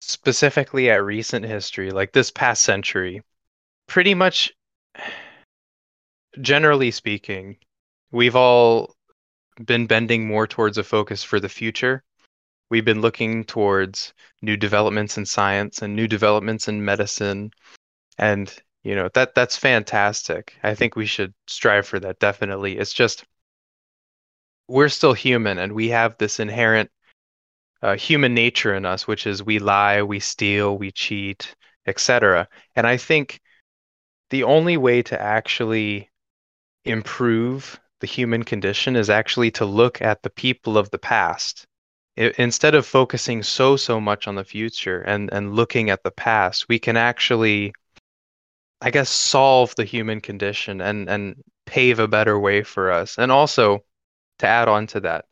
specifically 0.00 0.90
at 0.90 1.04
recent 1.04 1.44
history, 1.46 1.90
like 1.92 2.12
this 2.12 2.30
past 2.30 2.62
century, 2.62 3.22
pretty 3.88 4.14
much 4.14 4.52
generally 6.40 6.90
speaking, 6.90 7.56
we've 8.10 8.36
all 8.36 8.94
been 9.64 9.86
bending 9.86 10.26
more 10.26 10.46
towards 10.46 10.78
a 10.78 10.84
focus 10.84 11.22
for 11.22 11.40
the 11.40 11.48
future. 11.48 12.02
We've 12.70 12.84
been 12.84 13.00
looking 13.00 13.44
towards 13.44 14.12
new 14.42 14.56
developments 14.56 15.18
in 15.18 15.26
science 15.26 15.82
and 15.82 15.94
new 15.94 16.08
developments 16.08 16.68
in 16.68 16.84
medicine. 16.84 17.52
And, 18.18 18.52
you 18.82 18.94
know, 18.94 19.08
that 19.14 19.34
that's 19.34 19.56
fantastic. 19.56 20.54
I 20.62 20.74
think 20.74 20.96
we 20.96 21.06
should 21.06 21.32
strive 21.46 21.86
for 21.86 22.00
that 22.00 22.18
definitely. 22.18 22.76
It's 22.78 22.92
just 22.92 23.24
we're 24.68 24.88
still 24.88 25.12
human 25.12 25.58
and 25.58 25.72
we 25.72 25.88
have 25.90 26.18
this 26.18 26.40
inherent 26.40 26.90
uh, 27.82 27.96
human 27.96 28.34
nature 28.34 28.74
in 28.74 28.84
us, 28.84 29.06
which 29.06 29.26
is 29.26 29.42
we 29.42 29.58
lie, 29.58 30.02
we 30.02 30.18
steal, 30.18 30.76
we 30.76 30.90
cheat, 30.90 31.54
etc. 31.86 32.48
And 32.74 32.86
I 32.86 32.96
think 32.96 33.40
the 34.30 34.42
only 34.44 34.76
way 34.76 35.02
to 35.02 35.20
actually 35.20 36.10
improve 36.84 37.78
the 38.00 38.06
human 38.06 38.42
condition 38.42 38.96
is 38.96 39.10
actually 39.10 39.50
to 39.52 39.64
look 39.64 40.02
at 40.02 40.22
the 40.22 40.30
people 40.30 40.76
of 40.76 40.90
the 40.90 40.98
past. 40.98 41.66
I- 42.18 42.32
instead 42.38 42.74
of 42.74 42.86
focusing 42.86 43.42
so, 43.42 43.76
so 43.76 44.00
much 44.00 44.26
on 44.28 44.34
the 44.34 44.44
future 44.44 45.02
and, 45.02 45.30
and 45.32 45.54
looking 45.54 45.90
at 45.90 46.02
the 46.02 46.10
past, 46.10 46.68
we 46.68 46.78
can 46.78 46.96
actually, 46.96 47.72
I 48.80 48.90
guess, 48.90 49.10
solve 49.10 49.74
the 49.76 49.84
human 49.84 50.20
condition 50.20 50.80
and, 50.80 51.08
and 51.08 51.36
pave 51.66 51.98
a 51.98 52.08
better 52.08 52.38
way 52.38 52.62
for 52.62 52.90
us. 52.90 53.18
And 53.18 53.32
also 53.32 53.84
to 54.38 54.46
add 54.46 54.68
on 54.68 54.86
to 54.88 55.00
that, 55.00 55.24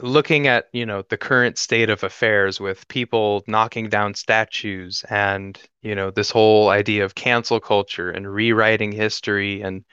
looking 0.00 0.46
at, 0.48 0.66
you 0.72 0.86
know, 0.86 1.02
the 1.08 1.16
current 1.16 1.58
state 1.58 1.90
of 1.90 2.02
affairs 2.02 2.60
with 2.60 2.86
people 2.88 3.44
knocking 3.46 3.88
down 3.88 4.14
statues 4.14 5.04
and, 5.08 5.60
you 5.82 5.94
know, 5.94 6.10
this 6.10 6.30
whole 6.30 6.68
idea 6.68 7.04
of 7.04 7.14
cancel 7.14 7.60
culture 7.60 8.10
and 8.10 8.32
rewriting 8.32 8.90
history 8.90 9.62
and 9.62 9.84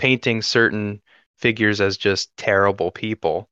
painting 0.00 0.40
certain 0.40 0.98
figures 1.36 1.78
as 1.78 1.98
just 1.98 2.34
terrible 2.38 2.90
people. 2.90 3.50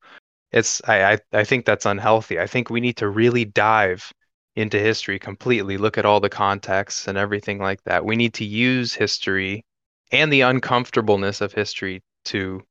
It's 0.51 0.81
I, 0.89 1.13
I, 1.13 1.19
I 1.35 1.45
think 1.45 1.67
that's 1.67 1.85
unhealthy. 1.85 2.41
I 2.41 2.47
think 2.47 2.71
we 2.71 2.81
need 2.81 2.97
to 2.97 3.09
really 3.11 3.45
dive 3.45 4.11
into 4.57 4.79
history 4.79 5.19
completely, 5.19 5.77
look 5.77 5.99
at 5.99 6.07
all 6.07 6.21
the 6.21 6.31
contexts 6.31 7.07
and 7.07 7.19
everything 7.19 7.59
like 7.59 7.85
that. 7.85 8.07
We 8.07 8.17
need 8.17 8.33
to 8.35 8.47
use 8.47 8.95
history 8.95 9.63
and 10.11 10.33
the 10.33 10.41
uncomfortableness 10.41 11.43
of 11.43 11.53
history 11.53 12.03
to, 12.25 12.63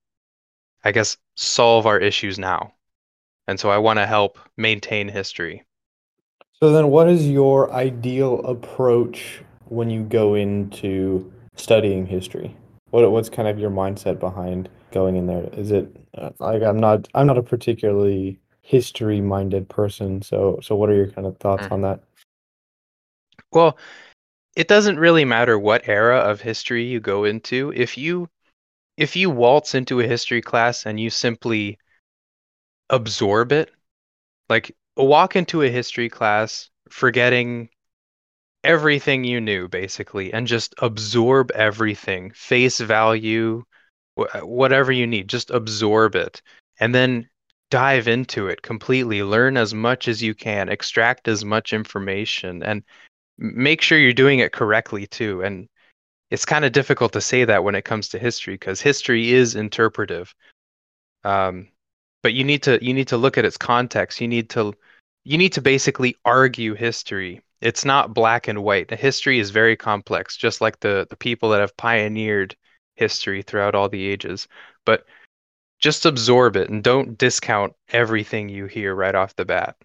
I 0.83 0.91
guess, 0.91 1.15
solve 1.35 1.85
our 1.85 1.99
issues 1.99 2.39
now. 2.39 2.73
And 3.47 3.59
so 3.59 3.69
I 3.69 3.77
want 3.77 3.99
to 3.99 4.07
help 4.07 4.39
maintain 4.57 5.07
history. 5.07 5.63
So 6.59 6.71
then 6.71 6.87
what 6.87 7.07
is 7.07 7.29
your 7.29 7.71
ideal 7.71 8.43
approach 8.43 9.43
when 9.65 9.91
you 9.91 10.01
go 10.01 10.33
into 10.33 11.31
studying 11.55 12.07
history? 12.07 12.55
What 12.97 13.11
what's 13.11 13.29
kind 13.29 13.47
of 13.47 13.59
your 13.59 13.69
mindset 13.69 14.19
behind 14.19 14.69
going 14.91 15.17
in 15.17 15.27
there? 15.27 15.47
Is 15.53 15.69
it 15.69 15.95
uh, 16.17 16.31
like 16.39 16.63
I'm 16.63 16.79
not 16.79 17.07
I'm 17.13 17.27
not 17.27 17.37
a 17.37 17.43
particularly 17.43 18.39
history 18.63 19.21
minded 19.21 19.69
person, 19.69 20.23
so 20.23 20.59
so 20.63 20.75
what 20.75 20.89
are 20.89 20.95
your 20.95 21.11
kind 21.11 21.27
of 21.27 21.37
thoughts 21.37 21.67
Mm. 21.67 21.71
on 21.73 21.81
that? 21.83 21.99
Well, 23.51 23.77
it 24.55 24.67
doesn't 24.67 24.97
really 24.97 25.25
matter 25.25 25.59
what 25.59 25.87
era 25.87 26.17
of 26.17 26.41
history 26.41 26.85
you 26.85 26.99
go 26.99 27.23
into. 27.23 27.71
If 27.75 27.99
you 27.99 28.29
if 28.97 29.15
you 29.15 29.29
waltz 29.29 29.75
into 29.75 29.99
a 29.99 30.07
history 30.07 30.41
class 30.41 30.87
and 30.87 30.99
you 30.99 31.11
simply 31.11 31.77
absorb 32.89 33.51
it, 33.51 33.69
like 34.49 34.75
walk 34.95 35.35
into 35.35 35.61
a 35.61 35.69
history 35.69 36.09
class 36.09 36.71
forgetting 36.89 37.69
everything 38.67 39.23
you 39.23 39.41
knew 39.41 39.67
basically 39.67 40.33
and 40.33 40.45
just 40.45 40.75
absorb 40.79 41.51
everything, 41.51 42.31
face 42.31 42.79
value, 42.79 43.63
wh- 44.19 44.43
whatever 44.43 44.91
you 44.91 45.07
need, 45.07 45.29
just 45.29 45.49
absorb 45.51 46.15
it 46.15 46.41
and 46.79 46.93
then 46.93 47.29
dive 47.71 48.07
into 48.07 48.47
it 48.47 48.61
completely, 48.61 49.23
learn 49.23 49.57
as 49.57 49.73
much 49.73 50.07
as 50.07 50.21
you 50.21 50.35
can, 50.35 50.69
extract 50.69 51.27
as 51.27 51.45
much 51.45 51.73
information 51.73 52.61
and 52.63 52.83
make 53.37 53.81
sure 53.81 53.97
you're 53.97 54.13
doing 54.13 54.39
it 54.39 54.53
correctly 54.53 55.07
too. 55.07 55.41
And 55.43 55.67
it's 56.29 56.45
kind 56.45 56.65
of 56.65 56.73
difficult 56.73 57.13
to 57.13 57.21
say 57.21 57.45
that 57.45 57.63
when 57.63 57.75
it 57.75 57.85
comes 57.85 58.09
to 58.09 58.19
history 58.19 58.55
because 58.55 58.81
history 58.81 59.31
is 59.31 59.55
interpretive. 59.55 60.35
Um, 61.23 61.69
but 62.23 62.33
you 62.33 62.43
need 62.43 62.63
to 62.63 62.83
you 62.83 62.93
need 62.93 63.07
to 63.09 63.17
look 63.17 63.37
at 63.37 63.45
its 63.45 63.57
context. 63.57 64.19
You 64.21 64.27
need 64.27 64.49
to 64.51 64.73
you 65.23 65.37
need 65.37 65.53
to 65.53 65.61
basically 65.61 66.15
argue 66.25 66.73
history. 66.73 67.41
It's 67.61 67.85
not 67.85 68.13
black 68.13 68.47
and 68.47 68.63
white. 68.63 68.87
The 68.87 68.95
history 68.95 69.39
is 69.39 69.49
very 69.49 69.75
complex, 69.75 70.37
just 70.37 70.61
like 70.61 70.79
the 70.79 71.07
the 71.09 71.15
people 71.15 71.49
that 71.49 71.61
have 71.61 71.75
pioneered 71.77 72.55
history 72.95 73.41
throughout 73.41 73.75
all 73.75 73.89
the 73.89 74.07
ages. 74.07 74.47
But 74.85 75.05
just 75.79 76.05
absorb 76.05 76.55
it 76.55 76.69
and 76.69 76.83
don't 76.83 77.17
discount 77.17 77.73
everything 77.89 78.49
you 78.49 78.65
hear 78.65 78.95
right 78.95 79.15
off 79.15 79.35
the 79.35 79.45
bat. 79.45 79.75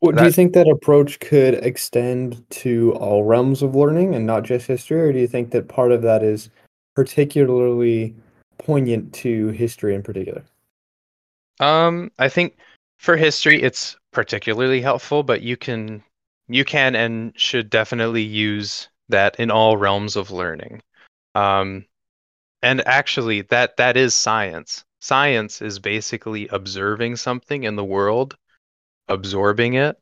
Well, 0.00 0.12
do 0.12 0.24
you 0.24 0.32
think 0.32 0.54
that 0.54 0.66
approach 0.68 1.20
could 1.20 1.54
extend 1.54 2.48
to 2.50 2.94
all 2.94 3.24
realms 3.24 3.62
of 3.62 3.74
learning 3.74 4.14
and 4.14 4.26
not 4.26 4.44
just 4.44 4.66
history, 4.66 5.00
or 5.00 5.12
do 5.12 5.18
you 5.18 5.28
think 5.28 5.50
that 5.50 5.68
part 5.68 5.92
of 5.92 6.02
that 6.02 6.22
is 6.22 6.48
particularly 6.94 8.14
poignant 8.58 9.12
to 9.14 9.48
history 9.48 9.94
in 9.94 10.02
particular? 10.02 10.42
um 11.60 12.10
I 12.18 12.28
think 12.28 12.56
for 12.98 13.16
history 13.16 13.62
it's 13.62 13.96
particularly 14.12 14.80
helpful, 14.80 15.22
but 15.22 15.42
you 15.42 15.56
can 15.56 16.02
you 16.52 16.64
can 16.64 16.94
and 16.96 17.32
should 17.38 17.70
definitely 17.70 18.22
use 18.22 18.88
that 19.08 19.38
in 19.40 19.50
all 19.50 19.76
realms 19.76 20.16
of 20.16 20.30
learning. 20.30 20.82
Um 21.34 21.86
And 22.62 22.86
actually, 22.86 23.42
that 23.42 23.76
that 23.78 23.96
is 23.96 24.14
science. 24.14 24.84
Science 25.00 25.62
is 25.62 25.78
basically 25.78 26.46
observing 26.48 27.16
something 27.16 27.64
in 27.64 27.76
the 27.76 27.84
world, 27.84 28.36
absorbing 29.08 29.74
it, 29.74 29.96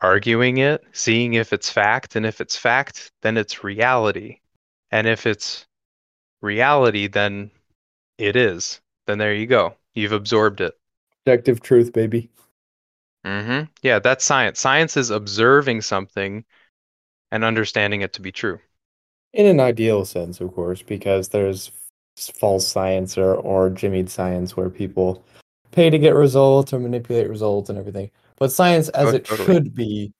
arguing 0.00 0.58
it, 0.58 0.84
seeing 0.92 1.34
if 1.34 1.52
it's 1.52 1.70
fact, 1.70 2.14
and 2.14 2.24
if 2.24 2.40
it's 2.40 2.56
fact, 2.56 3.10
then 3.22 3.36
it's 3.36 3.64
reality. 3.64 4.38
And 4.92 5.08
if 5.08 5.26
it's 5.26 5.66
reality, 6.42 7.08
then 7.08 7.50
it 8.18 8.36
is. 8.36 8.80
Then 9.06 9.18
there 9.18 9.34
you 9.34 9.46
go. 9.46 9.74
You've 9.94 10.12
absorbed 10.12 10.60
it. 10.60 10.78
Objective 11.26 11.60
truth, 11.60 11.92
baby. 11.92 12.30
Hmm 13.24 13.62
Yeah, 13.82 13.98
that's 13.98 14.24
science. 14.24 14.60
Science 14.60 14.96
is 14.96 15.10
observing 15.10 15.82
something 15.82 16.44
and 17.32 17.44
understanding 17.44 18.02
it 18.02 18.14
to 18.14 18.22
be 18.22 18.32
true. 18.32 18.60
In 19.32 19.46
an 19.46 19.60
ideal 19.60 20.04
sense, 20.04 20.40
of 20.40 20.54
course, 20.54 20.82
because 20.82 21.28
there's 21.28 21.70
false 22.16 22.66
science 22.66 23.18
or, 23.18 23.34
or 23.34 23.68
jimmied 23.70 24.08
science 24.08 24.56
where 24.56 24.70
people 24.70 25.24
pay 25.72 25.90
to 25.90 25.98
get 25.98 26.14
results 26.14 26.72
or 26.72 26.78
manipulate 26.78 27.28
results 27.28 27.68
and 27.68 27.78
everything. 27.78 28.10
But 28.36 28.52
science 28.52 28.88
as 28.90 29.12
Oh, 29.12 29.12
it 29.12 29.26
totally. 29.28 29.54
should 29.54 29.74
be 29.74 30.12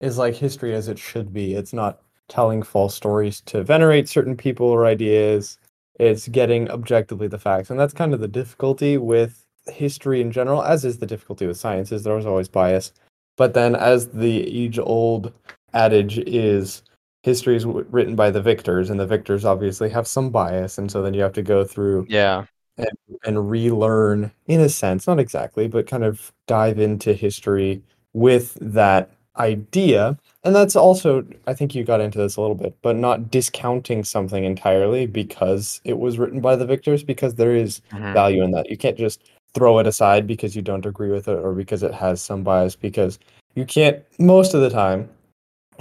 is 0.00 0.18
like 0.18 0.34
history 0.36 0.74
as 0.74 0.88
it 0.88 0.98
should 0.98 1.32
be. 1.32 1.54
It's 1.54 1.72
not 1.72 2.00
telling 2.28 2.62
false 2.62 2.94
stories 2.94 3.40
to 3.42 3.64
venerate 3.64 4.08
certain 4.08 4.36
people 4.36 4.66
or 4.68 4.86
ideas. 4.86 5.58
It's 5.98 6.28
getting 6.28 6.70
objectively 6.70 7.28
the 7.28 7.38
facts. 7.38 7.70
And 7.70 7.78
that's 7.80 7.92
kind 7.94 8.14
of 8.14 8.20
the 8.20 8.28
difficulty 8.28 8.96
with 8.98 9.44
history 9.70 10.20
in 10.20 10.32
general, 10.32 10.62
as 10.62 10.84
is 10.84 10.98
the 10.98 11.06
difficulty 11.06 11.46
with 11.46 11.56
science, 11.56 11.92
is 11.92 12.02
there's 12.02 12.26
always 12.26 12.48
bias. 12.48 12.92
But 13.36 13.54
then 13.54 13.74
as 13.74 14.08
the 14.08 14.42
age-old 14.46 15.32
adage 15.72 16.18
is 16.18 16.82
history 17.22 17.56
is 17.56 17.64
w- 17.64 17.86
written 17.90 18.16
by 18.16 18.30
the 18.30 18.40
victors, 18.42 18.90
and 18.90 18.98
the 18.98 19.06
victors 19.06 19.44
obviously 19.44 19.88
have 19.90 20.06
some 20.06 20.30
bias, 20.30 20.78
and 20.78 20.90
so 20.90 21.02
then 21.02 21.14
you 21.14 21.22
have 21.22 21.32
to 21.34 21.42
go 21.42 21.64
through 21.64 22.06
Yeah. 22.08 22.44
and 22.78 22.88
and 23.24 23.50
relearn, 23.50 24.30
in 24.46 24.60
a 24.60 24.68
sense, 24.70 25.06
not 25.06 25.18
exactly, 25.20 25.68
but 25.68 25.86
kind 25.86 26.02
of 26.04 26.32
dive 26.46 26.78
into 26.78 27.12
history 27.12 27.82
with 28.14 28.54
that 28.60 29.10
idea. 29.36 30.16
And 30.44 30.54
that's 30.54 30.74
also, 30.76 31.24
I 31.46 31.52
think 31.54 31.74
you 31.74 31.84
got 31.84 32.00
into 32.00 32.18
this 32.18 32.36
a 32.36 32.40
little 32.40 32.56
bit, 32.56 32.74
but 32.82 32.96
not 32.96 33.30
discounting 33.30 34.04
something 34.04 34.44
entirely 34.44 35.06
because 35.06 35.80
it 35.84 35.98
was 35.98 36.18
written 36.18 36.40
by 36.40 36.56
the 36.56 36.64
victors, 36.64 37.02
because 37.02 37.34
there 37.34 37.54
is 37.54 37.82
Mhm. 37.92 38.14
value 38.14 38.42
in 38.42 38.50
that. 38.52 38.70
You 38.70 38.76
can't 38.78 38.96
just 38.96 39.20
throw 39.54 39.78
it 39.78 39.86
aside 39.86 40.26
because 40.26 40.54
you 40.54 40.62
don't 40.62 40.86
agree 40.86 41.10
with 41.10 41.28
it 41.28 41.38
or 41.38 41.52
because 41.52 41.82
it 41.82 41.94
has 41.94 42.22
some 42.22 42.42
bias, 42.42 42.76
because 42.76 43.18
you 43.54 43.64
can't, 43.64 44.02
most 44.18 44.54
of 44.54 44.60
the 44.60 44.70
time, 44.70 45.08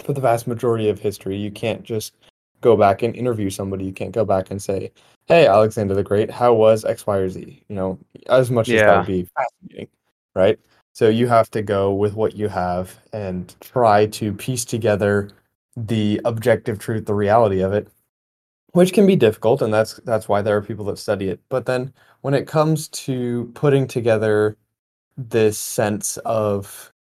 for 0.03 0.13
the 0.13 0.21
vast 0.21 0.47
majority 0.47 0.89
of 0.89 0.99
history, 0.99 1.35
you 1.37 1.51
can't 1.51 1.83
just 1.83 2.15
go 2.61 2.75
back 2.75 3.03
and 3.03 3.15
interview 3.15 3.49
somebody. 3.49 3.85
You 3.85 3.93
can't 3.93 4.11
go 4.11 4.25
back 4.25 4.51
and 4.51 4.61
say, 4.61 4.91
"Hey, 5.27 5.47
Alexander 5.47 5.93
the 5.93 6.03
Great, 6.03 6.31
how 6.31 6.53
was 6.53 6.85
X, 6.85 7.05
Y, 7.05 7.17
or 7.17 7.29
Z?" 7.29 7.63
You 7.67 7.75
know, 7.75 7.99
as 8.27 8.49
much 8.51 8.69
as 8.69 8.81
that 8.81 8.97
would 8.97 9.07
be 9.07 9.27
fascinating, 9.35 9.87
right? 10.35 10.59
So 10.93 11.07
you 11.09 11.27
have 11.27 11.49
to 11.51 11.61
go 11.61 11.93
with 11.93 12.15
what 12.15 12.35
you 12.35 12.49
have 12.49 12.97
and 13.13 13.53
try 13.61 14.07
to 14.07 14.33
piece 14.33 14.65
together 14.65 15.29
the 15.77 16.19
objective 16.25 16.79
truth, 16.79 17.05
the 17.05 17.13
reality 17.13 17.61
of 17.61 17.73
it, 17.73 17.87
which 18.73 18.93
can 18.93 19.07
be 19.07 19.15
difficult, 19.15 19.61
and 19.61 19.73
that's 19.73 19.95
that's 20.05 20.29
why 20.29 20.41
there 20.41 20.57
are 20.57 20.61
people 20.61 20.85
that 20.85 20.97
study 20.97 21.29
it. 21.29 21.39
But 21.49 21.65
then 21.65 21.93
when 22.21 22.33
it 22.33 22.47
comes 22.47 22.87
to 22.89 23.51
putting 23.55 23.87
together 23.87 24.57
this 25.17 25.59
sense 25.59 26.17
of 26.19 26.91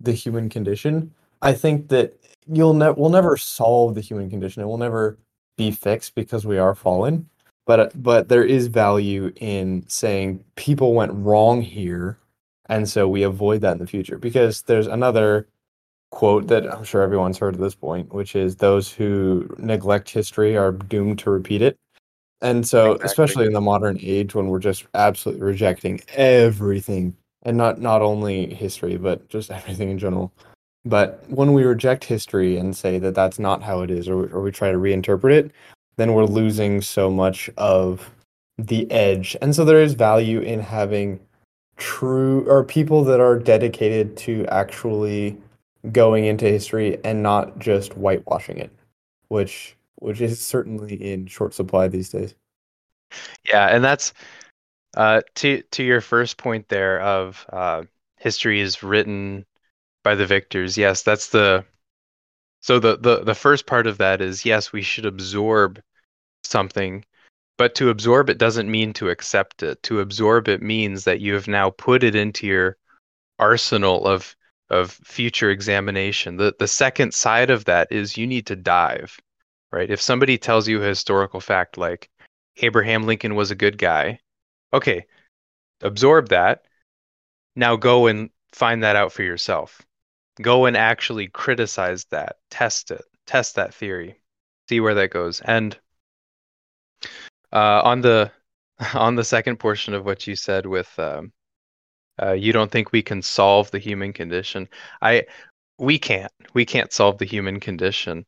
the 0.00 0.12
human 0.12 0.48
condition, 0.48 1.12
I 1.42 1.52
think 1.52 1.88
that 1.88 2.14
you'll 2.46 2.74
ne- 2.74 2.92
we'll 2.92 3.10
never 3.10 3.36
solve 3.36 3.94
the 3.94 4.00
human 4.00 4.30
condition. 4.30 4.62
It 4.62 4.66
will 4.66 4.78
never 4.78 5.18
be 5.56 5.70
fixed 5.70 6.14
because 6.14 6.46
we 6.46 6.58
are 6.58 6.74
fallen. 6.74 7.28
But 7.66 8.02
but 8.02 8.28
there 8.28 8.44
is 8.44 8.66
value 8.68 9.32
in 9.36 9.84
saying 9.88 10.44
people 10.56 10.94
went 10.94 11.12
wrong 11.14 11.62
here, 11.62 12.18
and 12.66 12.88
so 12.88 13.08
we 13.08 13.22
avoid 13.22 13.60
that 13.62 13.72
in 13.72 13.78
the 13.78 13.86
future. 13.86 14.18
Because 14.18 14.62
there's 14.62 14.86
another 14.86 15.48
quote 16.10 16.48
that 16.48 16.72
I'm 16.72 16.84
sure 16.84 17.02
everyone's 17.02 17.38
heard 17.38 17.54
at 17.54 17.60
this 17.60 17.74
point, 17.74 18.12
which 18.12 18.34
is 18.34 18.56
those 18.56 18.92
who 18.92 19.48
neglect 19.58 20.10
history 20.10 20.56
are 20.56 20.72
doomed 20.72 21.18
to 21.20 21.30
repeat 21.30 21.62
it. 21.62 21.76
And 22.42 22.66
so, 22.66 22.92
Exactly. 22.92 23.06
especially 23.06 23.46
in 23.46 23.52
the 23.52 23.60
modern 23.60 23.98
age 24.00 24.34
when 24.34 24.48
we're 24.48 24.58
just 24.58 24.86
absolutely 24.94 25.42
rejecting 25.42 26.00
everything, 26.14 27.14
and 27.42 27.56
not 27.56 27.80
not 27.80 28.02
only 28.02 28.52
history, 28.54 28.96
but 28.96 29.28
just 29.28 29.50
everything 29.50 29.90
in 29.90 29.98
general. 29.98 30.32
But 30.84 31.22
when 31.28 31.52
we 31.52 31.64
reject 31.64 32.04
history 32.04 32.56
and 32.56 32.74
say 32.74 32.98
that 32.98 33.14
that's 33.14 33.38
not 33.38 33.62
how 33.62 33.82
it 33.82 33.90
is, 33.90 34.08
or, 34.08 34.26
or 34.34 34.40
we 34.40 34.50
try 34.50 34.72
to 34.72 34.78
reinterpret 34.78 35.32
it, 35.32 35.52
then 35.96 36.14
we're 36.14 36.24
losing 36.24 36.80
so 36.80 37.10
much 37.10 37.50
of 37.58 38.10
the 38.56 38.90
edge. 38.90 39.36
And 39.42 39.54
so 39.54 39.64
there 39.64 39.82
is 39.82 39.92
value 39.92 40.40
in 40.40 40.60
having 40.60 41.20
true 41.76 42.48
or 42.48 42.64
people 42.64 43.04
that 43.04 43.20
are 43.20 43.38
dedicated 43.38 44.16
to 44.18 44.46
actually 44.46 45.36
going 45.92 46.26
into 46.26 46.46
history 46.46 46.98
and 47.04 47.22
not 47.22 47.58
just 47.58 47.94
whitewashing 47.94 48.58
it, 48.58 48.70
which 49.28 49.76
which 49.96 50.20
is 50.20 50.40
certainly 50.40 50.94
in 50.94 51.26
short 51.26 51.54
supply 51.54 51.88
these 51.88 52.10
days. 52.10 52.34
Yeah, 53.48 53.66
and 53.66 53.84
that's 53.84 54.12
uh, 54.96 55.22
to 55.36 55.62
to 55.62 55.82
your 55.82 56.00
first 56.00 56.36
point 56.36 56.68
there 56.68 57.00
of 57.00 57.46
uh, 57.52 57.82
history 58.16 58.60
is 58.60 58.82
written 58.82 59.44
by 60.02 60.14
the 60.14 60.26
victors. 60.26 60.76
Yes, 60.76 61.02
that's 61.02 61.28
the 61.28 61.64
so 62.60 62.78
the 62.78 62.96
the 62.98 63.24
the 63.24 63.34
first 63.34 63.66
part 63.66 63.86
of 63.86 63.98
that 63.98 64.20
is 64.20 64.44
yes, 64.44 64.72
we 64.72 64.82
should 64.82 65.06
absorb 65.06 65.80
something, 66.44 67.04
but 67.58 67.74
to 67.76 67.90
absorb 67.90 68.30
it 68.30 68.38
doesn't 68.38 68.70
mean 68.70 68.92
to 68.94 69.08
accept 69.08 69.62
it. 69.62 69.82
To 69.84 70.00
absorb 70.00 70.48
it 70.48 70.62
means 70.62 71.04
that 71.04 71.20
you 71.20 71.34
have 71.34 71.48
now 71.48 71.70
put 71.70 72.02
it 72.02 72.14
into 72.14 72.46
your 72.46 72.76
arsenal 73.38 74.06
of 74.06 74.36
of 74.70 74.92
future 74.92 75.50
examination. 75.50 76.36
The 76.36 76.54
the 76.58 76.68
second 76.68 77.12
side 77.14 77.50
of 77.50 77.64
that 77.66 77.90
is 77.90 78.16
you 78.16 78.26
need 78.26 78.46
to 78.46 78.56
dive, 78.56 79.18
right? 79.72 79.90
If 79.90 80.00
somebody 80.00 80.38
tells 80.38 80.68
you 80.68 80.82
a 80.82 80.86
historical 80.86 81.40
fact 81.40 81.76
like 81.76 82.08
Abraham 82.58 83.04
Lincoln 83.04 83.34
was 83.34 83.50
a 83.50 83.56
good 83.56 83.78
guy, 83.78 84.20
okay, 84.72 85.06
absorb 85.82 86.28
that. 86.28 86.64
Now 87.56 87.76
go 87.76 88.06
and 88.06 88.30
find 88.52 88.82
that 88.82 88.96
out 88.96 89.12
for 89.12 89.22
yourself. 89.22 89.82
Go 90.40 90.66
and 90.66 90.76
actually 90.76 91.28
criticize 91.28 92.04
that, 92.06 92.36
test 92.50 92.90
it, 92.90 93.04
test 93.26 93.56
that 93.56 93.74
theory, 93.74 94.20
see 94.68 94.80
where 94.80 94.94
that 94.94 95.10
goes. 95.10 95.40
And 95.40 95.78
uh, 97.52 97.82
on 97.84 98.00
the 98.00 98.30
on 98.94 99.16
the 99.16 99.24
second 99.24 99.56
portion 99.58 99.94
of 99.94 100.04
what 100.04 100.26
you 100.26 100.36
said 100.36 100.66
with 100.66 100.96
um, 100.98 101.32
uh, 102.22 102.32
you 102.32 102.52
don't 102.52 102.70
think 102.70 102.92
we 102.92 103.02
can 103.02 103.22
solve 103.22 103.70
the 103.70 103.78
human 103.78 104.12
condition. 104.12 104.68
I 105.00 105.26
we 105.78 105.98
can't. 105.98 106.32
We 106.54 106.64
can't 106.64 106.92
solve 106.92 107.18
the 107.18 107.24
human 107.24 107.58
condition, 107.58 108.26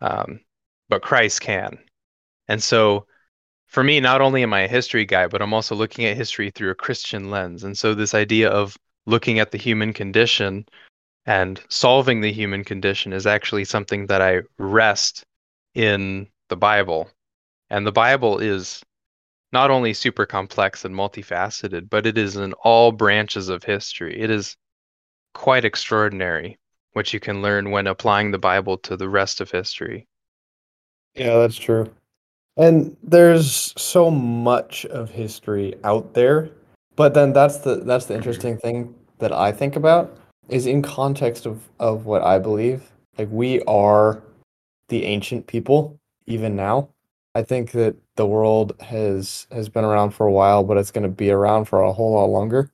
um, 0.00 0.40
but 0.88 1.02
Christ 1.02 1.40
can. 1.40 1.78
And 2.48 2.62
so, 2.62 3.06
for 3.68 3.82
me, 3.82 4.00
not 4.00 4.20
only 4.20 4.42
am 4.42 4.52
I 4.52 4.62
a 4.62 4.68
history 4.68 5.06
guy, 5.06 5.26
but 5.26 5.40
I'm 5.40 5.54
also 5.54 5.74
looking 5.74 6.04
at 6.04 6.16
history 6.16 6.50
through 6.50 6.70
a 6.70 6.74
Christian 6.74 7.30
lens. 7.30 7.64
And 7.64 7.76
so, 7.76 7.94
this 7.94 8.14
idea 8.14 8.50
of 8.50 8.76
looking 9.06 9.38
at 9.38 9.50
the 9.50 9.58
human 9.58 9.92
condition 9.92 10.66
and 11.26 11.60
solving 11.68 12.20
the 12.20 12.32
human 12.32 12.64
condition 12.64 13.12
is 13.12 13.26
actually 13.26 13.64
something 13.64 14.06
that 14.06 14.20
I 14.20 14.42
rest 14.58 15.24
in 15.74 16.28
the 16.48 16.56
Bible. 16.56 17.08
And 17.70 17.86
the 17.86 17.92
Bible 17.92 18.38
is 18.38 18.82
not 19.52 19.70
only 19.70 19.92
super 19.92 20.26
complex 20.26 20.84
and 20.84 20.94
multifaceted, 20.94 21.90
but 21.90 22.06
it 22.06 22.16
is 22.16 22.36
in 22.36 22.52
all 22.64 22.92
branches 22.92 23.48
of 23.48 23.64
history. 23.64 24.20
It 24.20 24.30
is 24.30 24.56
quite 25.34 25.64
extraordinary 25.64 26.58
what 26.92 27.12
you 27.12 27.20
can 27.20 27.42
learn 27.42 27.70
when 27.70 27.86
applying 27.86 28.30
the 28.30 28.38
Bible 28.38 28.76
to 28.78 28.96
the 28.96 29.08
rest 29.08 29.40
of 29.40 29.50
history. 29.50 30.06
Yeah, 31.14 31.38
that's 31.38 31.56
true. 31.56 31.90
And 32.56 32.96
there's 33.02 33.72
so 33.76 34.10
much 34.10 34.84
of 34.86 35.10
history 35.10 35.74
out 35.84 36.14
there, 36.14 36.50
but 36.96 37.14
then 37.14 37.32
that's 37.32 37.58
the 37.58 37.76
that's 37.76 38.06
the 38.06 38.14
interesting 38.14 38.58
thing 38.58 38.94
that 39.18 39.32
I 39.32 39.52
think 39.52 39.76
about 39.76 40.18
is 40.48 40.66
in 40.66 40.82
context 40.82 41.46
of 41.46 41.68
of 41.78 42.06
what 42.06 42.22
I 42.22 42.38
believe. 42.38 42.90
Like 43.18 43.28
we 43.30 43.62
are 43.62 44.22
the 44.88 45.04
ancient 45.04 45.46
people 45.46 45.98
even 46.26 46.56
now. 46.56 46.88
I 47.34 47.42
think 47.42 47.70
that 47.72 47.96
the 48.20 48.26
world 48.26 48.74
has 48.80 49.46
has 49.50 49.70
been 49.70 49.82
around 49.82 50.10
for 50.10 50.26
a 50.26 50.30
while, 50.30 50.62
but 50.62 50.76
it's 50.76 50.90
going 50.90 51.04
to 51.04 51.08
be 51.08 51.30
around 51.30 51.64
for 51.64 51.80
a 51.80 51.90
whole 51.90 52.12
lot 52.12 52.26
longer. 52.26 52.70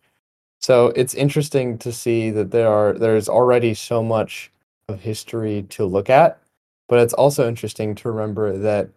So 0.61 0.89
it's 0.97 1.15
interesting 1.15 1.79
to 1.79 1.93
see 1.93 2.31
that 2.31 2.51
there 2.51 2.67
are 2.67 2.95
there's 2.95 3.29
already 3.29 3.73
so 3.73 4.03
much 4.03 4.51
of 4.89 5.01
history 5.01 5.63
to 5.69 5.85
look 5.85 6.11
at, 6.11 6.41
but 6.89 6.99
it's 6.99 7.13
also 7.13 7.47
interesting 7.47 7.95
to 7.95 8.11
remember 8.11 8.59
that 8.59 8.89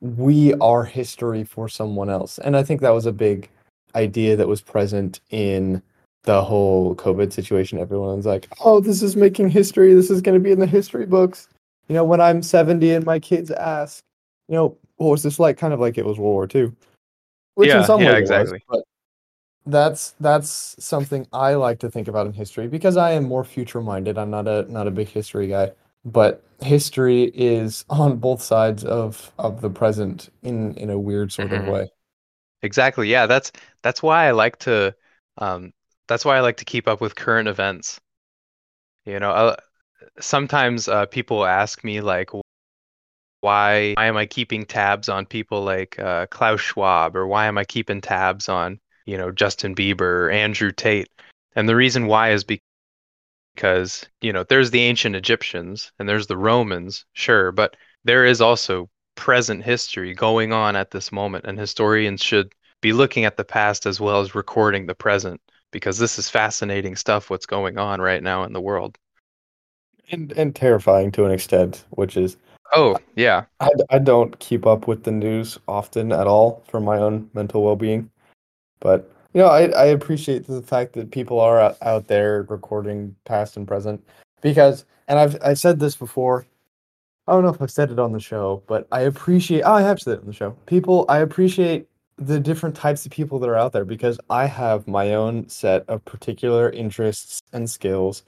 we 0.00 0.54
are 0.60 0.84
history 0.84 1.42
for 1.42 1.68
someone 1.68 2.08
else. 2.08 2.38
And 2.38 2.56
I 2.56 2.62
think 2.62 2.82
that 2.82 2.94
was 2.94 3.06
a 3.06 3.12
big 3.12 3.50
idea 3.96 4.36
that 4.36 4.46
was 4.46 4.62
present 4.62 5.18
in 5.30 5.82
the 6.22 6.40
whole 6.44 6.94
COVID 6.94 7.32
situation. 7.32 7.80
Everyone's 7.80 8.26
like, 8.26 8.46
"Oh, 8.64 8.78
this 8.78 9.02
is 9.02 9.16
making 9.16 9.48
history. 9.50 9.92
This 9.92 10.08
is 10.08 10.20
going 10.20 10.38
to 10.38 10.44
be 10.48 10.52
in 10.52 10.60
the 10.60 10.66
history 10.68 11.06
books." 11.06 11.48
You 11.88 11.96
know, 11.96 12.04
when 12.04 12.20
I'm 12.20 12.44
70 12.44 12.92
and 12.92 13.04
my 13.04 13.18
kids 13.18 13.50
ask, 13.50 14.04
you 14.48 14.54
know, 14.54 14.76
what 15.00 15.12
was 15.12 15.22
this 15.22 15.40
like? 15.40 15.56
Kind 15.56 15.72
of 15.72 15.80
like 15.80 15.96
it 15.96 16.04
was 16.04 16.18
World 16.18 16.34
War 16.34 16.48
II, 16.54 16.72
which 17.54 17.68
yeah, 17.68 17.78
in 17.78 17.84
some 17.84 18.02
yeah, 18.02 18.12
ways 18.12 18.20
exactly. 18.20 18.62
Was, 18.68 18.84
but 19.64 19.72
that's 19.72 20.10
that's 20.20 20.76
something 20.78 21.26
I 21.32 21.54
like 21.54 21.78
to 21.78 21.90
think 21.90 22.06
about 22.06 22.26
in 22.26 22.34
history 22.34 22.68
because 22.68 22.98
I 22.98 23.12
am 23.12 23.24
more 23.24 23.42
future 23.42 23.80
minded. 23.80 24.18
I'm 24.18 24.28
not 24.28 24.46
a 24.46 24.70
not 24.70 24.86
a 24.86 24.90
big 24.90 25.08
history 25.08 25.48
guy, 25.48 25.72
but 26.04 26.44
history 26.60 27.32
is 27.34 27.86
on 27.90 28.18
both 28.18 28.42
sides 28.42 28.84
of 28.84 29.32
of 29.38 29.62
the 29.62 29.70
present 29.70 30.28
in 30.42 30.74
in 30.74 30.90
a 30.90 30.98
weird 30.98 31.32
sort 31.32 31.48
mm-hmm. 31.48 31.66
of 31.66 31.72
way. 31.72 31.88
Exactly. 32.60 33.08
Yeah, 33.08 33.24
that's 33.24 33.52
that's 33.80 34.02
why 34.02 34.26
I 34.26 34.32
like 34.32 34.58
to 34.60 34.94
um 35.38 35.72
that's 36.08 36.26
why 36.26 36.36
I 36.36 36.40
like 36.40 36.58
to 36.58 36.66
keep 36.66 36.86
up 36.86 37.00
with 37.00 37.14
current 37.14 37.48
events. 37.48 37.98
You 39.06 39.18
know, 39.18 39.30
uh, 39.30 39.56
sometimes 40.20 40.88
uh, 40.88 41.06
people 41.06 41.46
ask 41.46 41.82
me 41.84 42.02
like 42.02 42.34
why 43.40 43.94
why 43.96 44.06
am 44.06 44.16
I 44.16 44.26
keeping 44.26 44.64
tabs 44.66 45.08
on 45.08 45.26
people 45.26 45.62
like 45.62 45.98
uh, 45.98 46.26
Klaus 46.26 46.60
Schwab 46.60 47.16
or 47.16 47.26
why 47.26 47.46
am 47.46 47.58
I 47.58 47.64
keeping 47.64 48.00
tabs 48.00 48.48
on 48.48 48.80
you 49.06 49.16
know 49.16 49.30
Justin 49.30 49.74
Bieber 49.74 50.26
or 50.26 50.30
Andrew 50.30 50.72
Tate? 50.72 51.08
And 51.56 51.68
the 51.68 51.76
reason 51.76 52.06
why 52.06 52.30
is 52.32 52.44
because 52.44 54.06
you 54.20 54.32
know 54.32 54.44
there's 54.44 54.70
the 54.70 54.82
ancient 54.82 55.16
Egyptians 55.16 55.92
and 55.98 56.08
there's 56.08 56.26
the 56.26 56.36
Romans, 56.36 57.04
sure, 57.12 57.52
but 57.52 57.76
there 58.04 58.24
is 58.24 58.40
also 58.40 58.88
present 59.16 59.62
history 59.64 60.14
going 60.14 60.52
on 60.52 60.76
at 60.76 60.90
this 60.90 61.12
moment, 61.12 61.44
and 61.46 61.58
historians 61.58 62.22
should 62.22 62.52
be 62.80 62.92
looking 62.92 63.24
at 63.24 63.36
the 63.36 63.44
past 63.44 63.86
as 63.86 64.00
well 64.00 64.20
as 64.20 64.34
recording 64.34 64.86
the 64.86 64.94
present 64.94 65.40
because 65.70 65.98
this 65.98 66.18
is 66.18 66.28
fascinating 66.30 66.96
stuff 66.96 67.30
what's 67.30 67.46
going 67.46 67.78
on 67.78 68.00
right 68.00 68.22
now 68.22 68.44
in 68.44 68.52
the 68.52 68.60
world 68.60 68.98
and 70.10 70.32
and 70.32 70.54
terrifying 70.54 71.12
to 71.12 71.24
an 71.24 71.30
extent 71.30 71.84
which 71.90 72.16
is 72.16 72.36
Oh, 72.72 72.96
yeah. 73.16 73.44
I, 73.58 73.70
I 73.90 73.98
don't 73.98 74.38
keep 74.38 74.66
up 74.66 74.86
with 74.86 75.04
the 75.04 75.10
news 75.10 75.58
often 75.66 76.12
at 76.12 76.26
all 76.26 76.62
for 76.68 76.80
my 76.80 76.98
own 76.98 77.28
mental 77.34 77.64
well 77.64 77.76
being. 77.76 78.10
But, 78.80 79.10
you 79.34 79.40
know, 79.40 79.48
I, 79.48 79.68
I 79.70 79.86
appreciate 79.86 80.46
the 80.46 80.62
fact 80.62 80.92
that 80.94 81.10
people 81.10 81.40
are 81.40 81.60
out, 81.60 81.76
out 81.82 82.06
there 82.06 82.46
recording 82.48 83.14
past 83.24 83.56
and 83.56 83.66
present 83.66 84.02
because, 84.40 84.84
and 85.08 85.18
I've 85.18 85.40
I 85.42 85.54
said 85.54 85.80
this 85.80 85.96
before. 85.96 86.46
I 87.26 87.32
don't 87.32 87.44
know 87.44 87.50
if 87.50 87.62
I've 87.62 87.70
said 87.70 87.90
it 87.90 87.98
on 87.98 88.12
the 88.12 88.20
show, 88.20 88.62
but 88.66 88.88
I 88.90 89.02
appreciate, 89.02 89.62
oh, 89.62 89.74
I 89.74 89.82
have 89.82 90.00
said 90.00 90.14
it 90.14 90.20
on 90.20 90.26
the 90.26 90.32
show. 90.32 90.52
People, 90.66 91.04
I 91.08 91.18
appreciate 91.18 91.86
the 92.16 92.40
different 92.40 92.74
types 92.74 93.06
of 93.06 93.12
people 93.12 93.38
that 93.38 93.48
are 93.48 93.56
out 93.56 93.72
there 93.72 93.84
because 93.84 94.18
I 94.30 94.46
have 94.46 94.88
my 94.88 95.14
own 95.14 95.48
set 95.48 95.88
of 95.88 96.04
particular 96.04 96.70
interests 96.70 97.40
and 97.52 97.68
skills. 97.68 98.24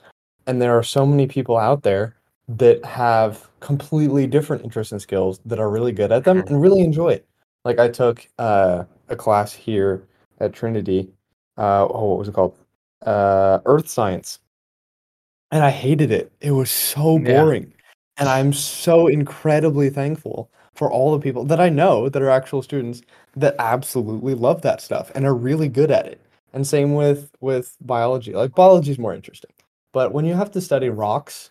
And 0.46 0.60
there 0.60 0.76
are 0.76 0.82
so 0.82 1.04
many 1.04 1.26
people 1.26 1.56
out 1.56 1.82
there 1.82 2.16
that 2.48 2.84
have 2.84 3.48
completely 3.60 4.26
different 4.26 4.64
interests 4.64 4.92
and 4.92 5.00
skills 5.00 5.40
that 5.46 5.58
are 5.58 5.70
really 5.70 5.92
good 5.92 6.12
at 6.12 6.24
them 6.24 6.38
mm-hmm. 6.38 6.48
and 6.48 6.62
really 6.62 6.80
enjoy 6.80 7.10
it. 7.10 7.26
Like 7.64 7.78
I 7.78 7.88
took 7.88 8.28
uh, 8.38 8.84
a 9.08 9.16
class 9.16 9.52
here 9.52 10.06
at 10.40 10.52
Trinity. 10.52 11.08
Uh, 11.56 11.86
oh, 11.88 12.10
what 12.10 12.18
was 12.18 12.28
it 12.28 12.34
called? 12.34 12.56
Uh, 13.06 13.60
Earth 13.66 13.88
Science, 13.88 14.40
and 15.50 15.62
I 15.64 15.70
hated 15.70 16.10
it. 16.10 16.32
It 16.40 16.52
was 16.52 16.70
so 16.70 17.18
boring, 17.18 17.64
yeah. 17.64 17.92
and 18.18 18.28
I'm 18.28 18.52
so 18.52 19.06
incredibly 19.06 19.90
thankful 19.90 20.50
for 20.74 20.90
all 20.90 21.12
the 21.12 21.20
people 21.20 21.44
that 21.44 21.60
I 21.60 21.68
know 21.68 22.08
that 22.08 22.22
are 22.22 22.30
actual 22.30 22.62
students 22.62 23.02
that 23.36 23.54
absolutely 23.58 24.34
love 24.34 24.62
that 24.62 24.80
stuff 24.80 25.12
and 25.14 25.24
are 25.26 25.34
really 25.34 25.68
good 25.68 25.90
at 25.90 26.06
it. 26.06 26.20
And 26.52 26.66
same 26.66 26.94
with 26.94 27.30
with 27.40 27.76
biology. 27.80 28.32
Like 28.32 28.54
biology 28.54 28.90
is 28.92 28.98
more 28.98 29.14
interesting, 29.14 29.52
but 29.92 30.12
when 30.12 30.24
you 30.24 30.34
have 30.34 30.50
to 30.52 30.60
study 30.60 30.88
rocks 30.88 31.50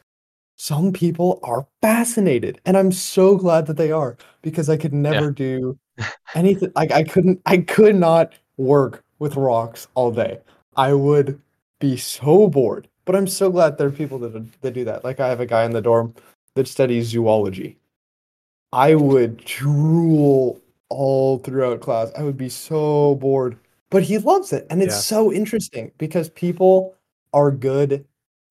some 0.62 0.94
people 0.94 1.40
are 1.42 1.66
fascinated 1.82 2.62
and 2.66 2.78
i'm 2.78 2.92
so 2.92 3.36
glad 3.36 3.66
that 3.66 3.78
they 3.78 3.92
are 3.92 4.16
because 4.44 4.70
i 4.70 4.78
could 4.78 4.94
never 4.94 5.26
yeah. 5.26 5.32
do 5.36 5.80
anything 6.36 6.72
like 6.76 6.92
i 6.92 7.04
couldn't 7.04 7.42
i 7.48 7.58
could 7.58 7.96
not 7.96 8.34
work 8.58 9.04
with 9.18 9.36
rocks 9.36 9.88
all 9.96 10.12
day 10.12 10.38
i 10.78 10.94
would 10.94 11.42
be 11.80 11.98
so 11.98 12.48
bored 12.48 12.88
but 13.06 13.16
i'm 13.16 13.26
so 13.26 13.50
glad 13.50 13.76
there 13.76 13.88
are 13.88 13.92
people 13.92 14.20
that, 14.20 14.62
that 14.62 14.76
do 14.76 14.86
that 14.86 15.04
like 15.04 15.20
i 15.20 15.28
have 15.28 15.40
a 15.40 15.48
guy 15.48 15.66
in 15.66 15.72
the 15.72 15.82
dorm 15.82 16.14
that 16.54 16.68
studies 16.68 17.08
zoology 17.08 17.76
i 18.72 18.94
would 18.94 19.38
drool 19.38 20.62
all 20.90 21.40
throughout 21.40 21.82
class 21.82 22.12
i 22.16 22.22
would 22.22 22.38
be 22.38 22.50
so 22.50 23.16
bored 23.16 23.58
but 23.90 24.04
he 24.04 24.20
loves 24.20 24.54
it 24.54 24.68
and 24.70 24.84
it's 24.84 24.94
yeah. 24.94 25.00
so 25.00 25.34
interesting 25.34 25.92
because 25.98 26.30
people 26.30 26.94
are 27.34 27.50
good 27.50 28.06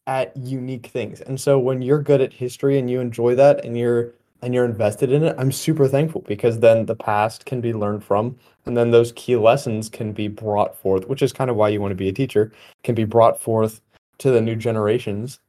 at 0.06 0.36
unique 0.36 0.86
things. 0.86 1.20
And 1.20 1.40
so 1.40 1.58
when 1.58 1.82
you're 1.82 2.02
good 2.02 2.20
at 2.20 2.32
history 2.32 2.78
and 2.78 2.90
you 2.90 3.00
enjoy 3.00 3.34
that 3.36 3.64
and 3.64 3.76
you're 3.76 4.12
and 4.42 4.54
you're 4.54 4.64
invested 4.64 5.12
in 5.12 5.22
it, 5.22 5.36
I'm 5.38 5.52
super 5.52 5.86
thankful 5.86 6.22
because 6.22 6.60
then 6.60 6.86
the 6.86 6.96
past 6.96 7.44
can 7.44 7.60
be 7.60 7.74
learned 7.74 8.02
from 8.02 8.36
and 8.64 8.76
then 8.76 8.90
those 8.90 9.12
key 9.12 9.36
lessons 9.36 9.88
can 9.88 10.12
be 10.12 10.28
brought 10.28 10.76
forth, 10.76 11.08
which 11.08 11.22
is 11.22 11.32
kind 11.32 11.50
of 11.50 11.56
why 11.56 11.68
you 11.68 11.80
want 11.80 11.92
to 11.92 11.96
be 11.96 12.08
a 12.08 12.12
teacher, 12.12 12.52
can 12.82 12.94
be 12.94 13.04
brought 13.04 13.40
forth 13.40 13.80
to 14.18 14.30
the 14.30 14.40
new 14.40 14.56
generations. 14.56 15.40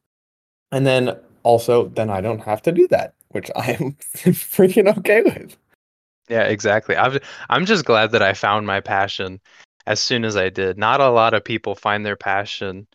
And 0.72 0.86
then 0.86 1.18
also 1.44 1.88
then 1.90 2.10
I 2.10 2.22
don't 2.22 2.42
have 2.42 2.62
to 2.64 2.72
do 2.72 2.88
that, 2.90 3.14
which 3.30 3.50
I 3.56 3.72
am 3.72 3.94
freaking 3.94 4.98
okay 4.98 5.22
with. 5.22 5.58
Yeah, 6.30 6.44
exactly. 6.44 6.96
I'm 6.96 7.20
I'm 7.50 7.66
just 7.66 7.86
glad 7.86 8.12
that 8.12 8.22
I 8.22 8.34
found 8.34 8.66
my 8.66 8.80
passion 8.80 9.40
as 9.88 10.00
soon 10.00 10.24
as 10.24 10.38
I 10.38 10.50
did. 10.50 10.78
Not 10.78 11.02
a 11.02 11.10
lot 11.10 11.34
of 11.34 11.44
people 11.44 11.76
find 11.76 12.06
their 12.06 12.16
passion 12.16 12.88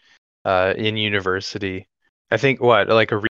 uh, 0.46 0.74
in 0.78 0.96
university. 0.98 1.88
I 2.32 2.38
think 2.38 2.62
what 2.62 2.88
like 2.88 3.12
a 3.12 3.18
re 3.18 3.28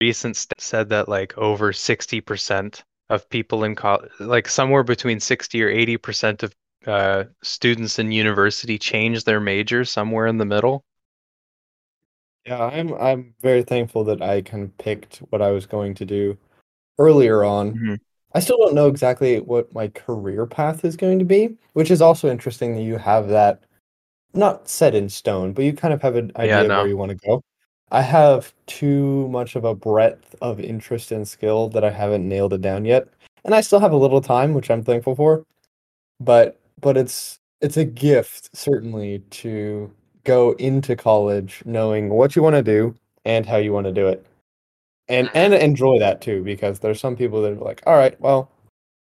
recent 0.00 0.36
st 0.36 0.52
said 0.60 0.88
that 0.88 1.08
like 1.08 1.36
over 1.38 1.72
60% 1.72 2.82
of 3.08 3.28
people 3.30 3.62
in 3.64 3.74
college, 3.76 4.10
like 4.20 4.48
somewhere 4.48 4.82
between 4.82 5.20
60 5.20 5.62
or 5.62 5.68
80% 5.68 6.42
of 6.42 6.52
uh, 6.86 7.24
students 7.42 7.98
in 8.00 8.10
university 8.12 8.78
change 8.78 9.22
their 9.24 9.40
major 9.40 9.84
somewhere 9.84 10.26
in 10.26 10.38
the 10.38 10.44
middle. 10.44 10.84
Yeah, 12.46 12.64
I'm 12.64 12.94
I'm 12.94 13.34
very 13.40 13.62
thankful 13.62 14.04
that 14.04 14.22
I 14.22 14.42
kind 14.42 14.62
of 14.64 14.76
picked 14.78 15.18
what 15.30 15.42
I 15.42 15.50
was 15.50 15.66
going 15.66 15.94
to 15.96 16.04
do 16.04 16.38
earlier 16.98 17.44
on. 17.44 17.80
Mhm. 17.80 17.98
I 18.34 18.40
still 18.40 18.58
don't 18.58 18.74
know 18.74 18.88
exactly 18.88 19.40
what 19.40 19.72
my 19.74 19.88
career 19.88 20.46
path 20.46 20.84
is 20.84 20.96
going 20.96 21.18
to 21.20 21.26
be, 21.26 21.58
which 21.74 21.90
is 21.90 22.02
also 22.02 22.30
interesting 22.30 22.74
that 22.76 22.82
you 22.82 22.98
have 22.98 23.28
that 23.28 23.62
not 24.34 24.68
set 24.68 24.94
in 24.94 25.08
stone, 25.08 25.52
but 25.52 25.64
you 25.64 25.72
kind 25.72 25.94
of 25.94 26.02
have 26.02 26.16
an 26.16 26.32
Yeah, 26.38 26.60
idea 26.60 26.70
where 26.70 26.86
you 26.88 26.96
want 26.96 27.10
to 27.10 27.16
go. 27.26 27.42
I 27.90 28.02
have 28.02 28.52
too 28.66 29.28
much 29.28 29.56
of 29.56 29.64
a 29.64 29.74
breadth 29.74 30.34
of 30.42 30.60
interest 30.60 31.10
and 31.12 31.26
skill 31.26 31.68
that 31.70 31.84
I 31.84 31.90
haven't 31.90 32.28
nailed 32.28 32.52
it 32.52 32.60
down 32.60 32.84
yet. 32.84 33.08
And 33.44 33.54
I 33.54 33.60
still 33.62 33.80
have 33.80 33.92
a 33.92 33.96
little 33.96 34.20
time, 34.20 34.52
which 34.54 34.70
I'm 34.70 34.84
thankful 34.84 35.14
for. 35.16 35.44
But 36.20 36.58
but 36.80 36.96
it's 36.96 37.38
it's 37.60 37.76
a 37.76 37.84
gift 37.84 38.50
certainly 38.56 39.20
to 39.30 39.92
go 40.24 40.52
into 40.52 40.96
college 40.96 41.62
knowing 41.64 42.10
what 42.10 42.36
you 42.36 42.42
want 42.42 42.56
to 42.56 42.62
do 42.62 42.94
and 43.24 43.46
how 43.46 43.56
you 43.56 43.72
want 43.72 43.86
to 43.86 43.92
do 43.92 44.08
it. 44.08 44.24
And 45.08 45.30
and 45.34 45.54
Mhm. 45.54 45.60
enjoy 45.62 45.98
that 46.00 46.20
too, 46.20 46.42
because 46.44 46.80
there's 46.80 47.00
some 47.00 47.16
people 47.16 47.42
that 47.42 47.52
are 47.52 47.56
like, 47.56 47.82
all 47.86 47.96
right, 47.96 48.20
well, 48.20 48.50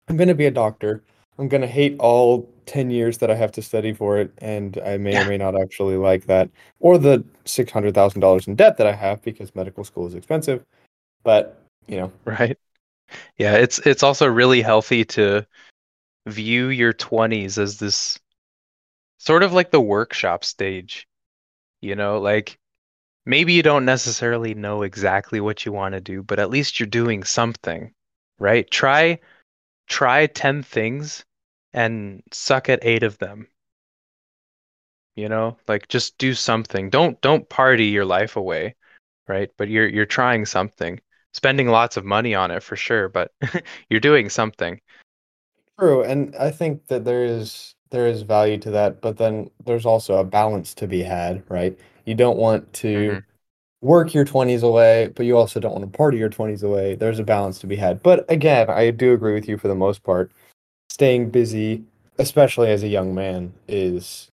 I'm 0.10 0.18
gonna 0.18 0.36
be 0.36 0.46
a 0.48 0.52
doctor. 0.52 1.04
I'm 1.40 1.48
gonna 1.50 1.68
hate 1.68 1.98
all 2.00 2.44
10 2.72 2.90
years 2.90 3.18
that 3.18 3.30
I 3.30 3.36
have 3.36 3.52
to 3.54 3.62
study 3.62 3.92
for 3.92 4.18
it, 4.18 4.32
and 4.38 4.78
I 4.86 4.96
may 4.98 5.18
or 5.18 5.26
may 5.26 5.38
not 5.38 5.60
actually 5.60 5.98
like 5.98 6.26
that, 6.28 6.50
or 6.80 6.98
the 6.98 7.22
$600,000 7.44 8.48
in 8.48 8.56
debt 8.56 8.78
that 8.78 8.88
I 8.88 8.94
have 8.94 9.22
because 9.24 9.54
medical 9.54 9.84
school 9.84 10.08
is 10.08 10.16
expensive. 10.16 10.64
But, 11.24 11.62
you 11.88 11.98
know, 11.98 12.14
right. 12.24 12.58
Yeah, 13.38 13.56
it's 13.56 13.80
it's 13.80 14.04
also 14.04 14.26
really 14.26 14.62
healthy 14.62 15.04
to 15.04 15.46
view 16.28 16.70
your 16.70 16.94
20s 16.94 17.58
as 17.58 17.78
this 17.78 18.18
sort 19.18 19.44
of 19.44 19.52
like 19.52 19.72
the 19.72 19.82
workshop 19.82 20.46
stage, 20.46 21.10
you 21.82 21.96
know, 21.96 22.22
like 22.22 22.58
maybe 23.26 23.52
you 23.52 23.64
don't 23.64 23.84
necessarily 23.84 24.54
know 24.54 24.84
exactly 24.84 25.42
what 25.42 25.66
you 25.66 25.74
want 25.74 25.94
to 25.94 26.00
do, 26.00 26.24
but 26.24 26.40
at 26.40 26.50
least 26.50 26.80
you're 26.80 26.88
doing 26.88 27.26
something, 27.26 27.92
right? 28.40 28.72
Try 28.72 29.20
try 29.88 30.28
10 30.28 30.64
things 30.64 31.26
and 31.74 32.24
suck 32.32 32.70
at 32.70 32.80
8 32.86 33.04
of 33.04 33.18
them, 33.20 33.48
you 35.16 35.30
know? 35.30 35.58
Like 35.68 35.88
just 35.88 36.18
do 36.18 36.34
something. 36.34 36.90
Don't 36.90 37.20
don't 37.22 37.48
party 37.50 37.86
your 37.86 38.06
life 38.06 38.36
away, 38.36 38.76
right? 39.28 39.52
But 39.58 39.70
you're 39.70 39.88
you're 39.90 40.06
trying 40.06 40.46
something. 40.46 41.02
Spending 41.34 41.70
lots 41.70 41.98
of 41.98 42.06
money 42.06 42.36
on 42.36 42.52
it 42.52 42.64
for 42.64 42.76
sure, 42.76 43.10
but 43.10 43.32
you're 43.90 44.00
doing 44.02 44.30
something. 44.30 44.82
true. 45.80 46.04
And 46.04 46.36
I 46.36 46.52
think 46.52 46.88
that 46.88 47.06
there 47.06 47.24
is 47.26 47.76
there 47.90 48.08
is 48.08 48.22
value 48.22 48.58
to 48.60 48.72
that, 48.72 49.02
but 49.02 49.18
then 49.18 49.52
there's 49.66 49.86
also 49.86 50.16
a 50.18 50.24
balance 50.24 50.74
to 50.76 50.88
be 50.88 51.04
had, 51.04 51.44
right? 51.50 51.78
You 52.06 52.16
don't 52.16 52.38
want 52.38 52.72
to 52.76 52.82
hmm 52.94 53.32
work 53.82 54.14
your 54.14 54.26
20s 54.26 54.64
away, 54.64 55.10
but 55.16 55.26
you 55.26 55.38
also 55.38 55.60
don't 55.60 55.74
want 55.74 55.92
to 55.92 55.98
party 55.98 56.18
your 56.20 56.30
20s 56.30 56.64
away. 56.64 56.96
There's 56.96 57.20
a 57.20 57.24
balance 57.26 57.60
to 57.62 57.68
be 57.68 57.78
had. 57.78 58.04
But 58.04 58.30
again, 58.32 58.70
I 58.70 58.92
do 58.92 59.14
agree 59.14 59.34
with 59.36 59.48
you 59.50 59.58
for 59.58 59.68
the 59.70 59.76
most 59.76 60.04
part. 60.04 60.32
Staying 60.92 61.30
busy, 61.30 61.84
especially 62.20 62.70
as 62.70 62.84
a 62.84 62.88
young 62.90 63.16
man, 63.16 63.54
is 63.70 64.28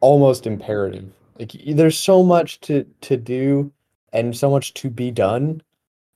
almost 0.00 0.46
imperative. 0.46 1.12
Like 1.38 1.52
there's 1.66 1.98
so 1.98 2.22
much 2.22 2.58
to 2.62 2.86
to 3.02 3.18
do 3.18 3.70
and 4.14 4.34
so 4.34 4.50
much 4.50 4.72
to 4.80 4.88
be 4.88 5.10
done, 5.10 5.60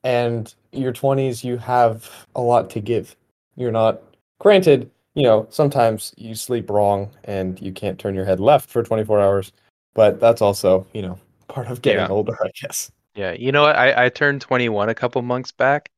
and 0.04 0.54
your 0.72 0.90
20s 0.94 1.44
you 1.44 1.59
have 1.59 2.26
a 2.35 2.40
lot 2.40 2.70
to 2.70 2.81
give. 2.81 3.14
You're 3.57 3.70
not 3.70 4.00
granted, 4.38 4.90
you 5.14 5.22
know, 5.24 5.46
sometimes 5.50 6.14
you 6.16 6.35
sleep 6.35 6.70
wrong 6.70 7.11
and 7.24 7.61
you 7.61 7.70
can't 7.72 7.98
turn 7.98 8.14
your 8.14 8.24
head 8.24 8.40
left 8.40 8.70
for 8.70 8.83
24 8.83 9.20
hours, 9.20 9.52
but 9.92 10.18
that's 10.18 10.40
also, 10.40 10.87
you 10.94 11.02
know, 11.02 11.18
part 11.48 11.66
of 11.68 11.83
getting 11.83 12.00
Yeah. 12.07 12.09
older, 12.09 12.35
I 12.42 12.48
guess. 12.59 12.90
Yeah. 13.14 13.33
You 13.33 13.52
know 13.52 13.62
what? 13.64 13.76
I, 13.76 14.07
I 14.07 14.09
turned 14.09 14.40
21 14.40 14.88
a 14.88 14.94
couple 14.94 15.20
months 15.20 15.52
back 15.52 15.90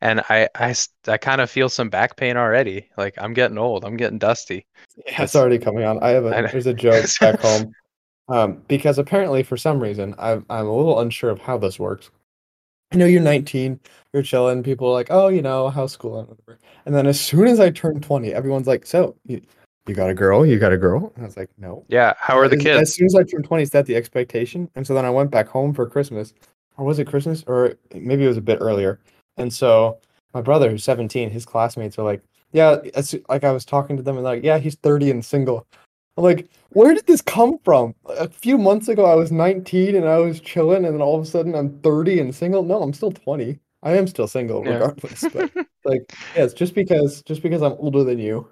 and 0.00 0.20
I 0.28 0.48
I 0.54 0.74
I 1.08 1.16
kind 1.16 1.40
of 1.40 1.50
feel 1.50 1.68
some 1.68 1.88
back 1.88 2.16
pain 2.16 2.36
already. 2.36 2.88
Like 2.96 3.14
I'm 3.18 3.34
getting 3.34 3.58
old. 3.58 3.84
I'm 3.84 3.96
getting 3.96 4.18
dusty. 4.18 4.66
Yeah, 5.06 5.22
it's 5.22 5.36
already 5.36 5.58
coming 5.58 5.84
on. 5.84 6.02
I 6.02 6.10
have 6.10 6.24
a 6.24 6.36
I 6.36 6.42
there's 6.42 6.66
a 6.66 6.74
joke 6.74 7.06
back 7.20 7.40
home. 7.40 7.72
Um, 8.28 8.62
because 8.66 8.98
apparently 8.98 9.42
for 9.42 9.56
some 9.56 9.80
reason 9.80 10.14
I'm 10.18 10.44
I'm 10.50 10.66
a 10.66 10.76
little 10.76 11.00
unsure 11.00 11.30
of 11.30 11.38
how 11.40 11.58
this 11.58 11.78
works. 11.78 12.10
I 12.92 12.96
know 12.96 13.06
you're 13.06 13.20
19, 13.20 13.80
you're 14.12 14.22
chilling, 14.22 14.62
people 14.62 14.88
are 14.88 14.92
like, 14.92 15.08
oh, 15.10 15.26
you 15.26 15.42
know, 15.42 15.70
how's 15.70 15.92
school 15.92 16.20
and 16.20 16.28
whatever. 16.28 16.58
And 16.84 16.94
then 16.94 17.08
as 17.08 17.18
soon 17.18 17.48
as 17.48 17.58
I 17.58 17.70
turn 17.70 18.00
20, 18.00 18.32
everyone's 18.32 18.68
like, 18.68 18.86
so 18.86 19.16
you, 19.24 19.42
you 19.88 19.94
got 19.94 20.08
a 20.08 20.14
girl? 20.14 20.46
You 20.46 20.58
got 20.58 20.72
a 20.72 20.76
girl? 20.76 21.12
And 21.16 21.24
I 21.24 21.26
was 21.26 21.36
like, 21.36 21.50
no. 21.58 21.84
Yeah, 21.88 22.14
how 22.18 22.38
are 22.38 22.48
the 22.48 22.56
as, 22.56 22.60
as 22.60 22.64
kids? 22.64 22.94
soon 22.94 23.06
as 23.06 23.14
I 23.16 23.24
turned 23.24 23.44
20, 23.44 23.62
is 23.64 23.70
that 23.70 23.86
the 23.86 23.96
expectation. 23.96 24.70
And 24.76 24.86
so 24.86 24.94
then 24.94 25.04
I 25.04 25.10
went 25.10 25.32
back 25.32 25.48
home 25.48 25.74
for 25.74 25.88
Christmas. 25.88 26.32
Or 26.76 26.84
was 26.84 26.98
it 26.98 27.06
Christmas? 27.06 27.42
Or 27.46 27.74
maybe 27.94 28.24
it 28.24 28.28
was 28.28 28.36
a 28.36 28.42
bit 28.42 28.58
earlier. 28.60 29.00
And 29.36 29.52
so 29.52 29.98
my 30.34 30.40
brother, 30.42 30.70
who's 30.70 30.84
17, 30.84 31.30
his 31.30 31.44
classmates 31.44 31.98
are 31.98 32.04
like, 32.04 32.22
yeah, 32.52 32.78
as, 32.94 33.14
like 33.28 33.44
I 33.44 33.52
was 33.52 33.64
talking 33.64 33.96
to 33.96 34.02
them 34.02 34.16
and 34.16 34.24
like, 34.24 34.42
yeah, 34.42 34.58
he's 34.58 34.76
30 34.76 35.10
and 35.10 35.24
single. 35.24 35.66
I'm 36.16 36.24
like, 36.24 36.48
where 36.70 36.94
did 36.94 37.06
this 37.06 37.20
come 37.20 37.58
from? 37.64 37.94
A 38.06 38.28
few 38.28 38.56
months 38.56 38.88
ago, 38.88 39.04
I 39.04 39.14
was 39.14 39.30
19 39.30 39.94
and 39.96 40.08
I 40.08 40.18
was 40.18 40.40
chilling, 40.40 40.84
and 40.86 40.94
then 40.94 41.02
all 41.02 41.16
of 41.16 41.22
a 41.22 41.26
sudden, 41.26 41.54
I'm 41.54 41.78
30 41.80 42.20
and 42.20 42.34
single. 42.34 42.62
No, 42.62 42.82
I'm 42.82 42.94
still 42.94 43.12
20. 43.12 43.58
I 43.82 43.96
am 43.96 44.06
still 44.06 44.26
single, 44.26 44.64
Yeah. 44.64 44.72
regardless. 44.74 45.24
But 45.32 45.50
like, 45.84 46.10
yes, 46.34 46.54
just 46.54 46.74
because 46.74 47.22
just 47.22 47.42
because 47.42 47.62
I'm 47.62 47.74
older 47.74 48.02
than 48.02 48.18
you 48.18 48.48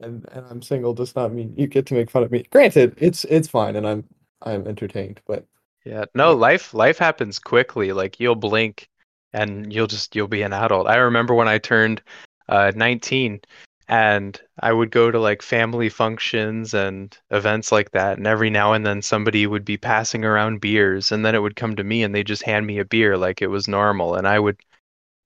and 0.00 0.28
and 0.32 0.44
I'm 0.50 0.62
single 0.62 0.92
does 0.92 1.14
not 1.16 1.32
mean 1.32 1.54
you 1.56 1.66
get 1.66 1.86
to 1.86 1.94
make 1.94 2.10
fun 2.10 2.22
of 2.22 2.30
me. 2.30 2.44
Granted, 2.50 2.94
it's 2.98 3.24
it's 3.24 3.48
fine, 3.48 3.76
and 3.76 3.86
I'm 3.86 4.04
I'm 4.42 4.66
entertained. 4.66 5.20
But 5.26 5.46
Yeah. 5.84 6.04
No, 6.14 6.34
life 6.34 6.74
life 6.74 6.98
happens 6.98 7.38
quickly. 7.38 7.92
Like 7.92 8.20
you'll 8.20 8.34
blink 8.34 8.88
and 9.32 9.72
you'll 9.72 9.86
just 9.86 10.14
you'll 10.16 10.28
be 10.28 10.42
an 10.42 10.52
adult. 10.52 10.86
I 10.88 10.96
remember 10.96 11.34
when 11.34 11.48
I 11.48 11.58
turned 11.58 12.02
uh 12.48 12.72
19 12.74 13.40
and 13.88 14.40
I 14.60 14.72
would 14.72 14.90
go 14.90 15.10
to 15.10 15.18
like 15.20 15.42
family 15.42 15.88
functions 15.88 16.74
and 16.74 17.16
events 17.30 17.72
like 17.72 17.90
that 17.92 18.18
and 18.18 18.26
every 18.26 18.50
now 18.50 18.72
and 18.72 18.86
then 18.86 19.02
somebody 19.02 19.46
would 19.46 19.64
be 19.64 19.76
passing 19.76 20.24
around 20.24 20.60
beers 20.60 21.12
and 21.12 21.24
then 21.24 21.34
it 21.34 21.40
would 21.42 21.56
come 21.56 21.76
to 21.76 21.84
me 21.84 22.02
and 22.02 22.14
they 22.14 22.24
just 22.24 22.42
hand 22.44 22.66
me 22.66 22.78
a 22.78 22.84
beer 22.84 23.16
like 23.18 23.42
it 23.42 23.48
was 23.48 23.68
normal 23.68 24.14
and 24.14 24.26
I 24.26 24.38
would 24.38 24.56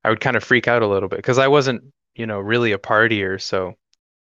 I 0.07 0.11
would 0.11 0.21
kind 0.21 0.37
of 0.37 0.45
freak 0.45 0.69
out 0.69 0.83
a 0.83 0.87
little 0.87 1.09
bit 1.09 1.17
because 1.17 1.39
I 1.39 1.49
wasn't, 1.49 1.83
you 2.15 2.27
know, 2.27 2.39
really 2.39 2.71
a 2.71 2.79
partier, 2.79 3.43
so 3.43 3.75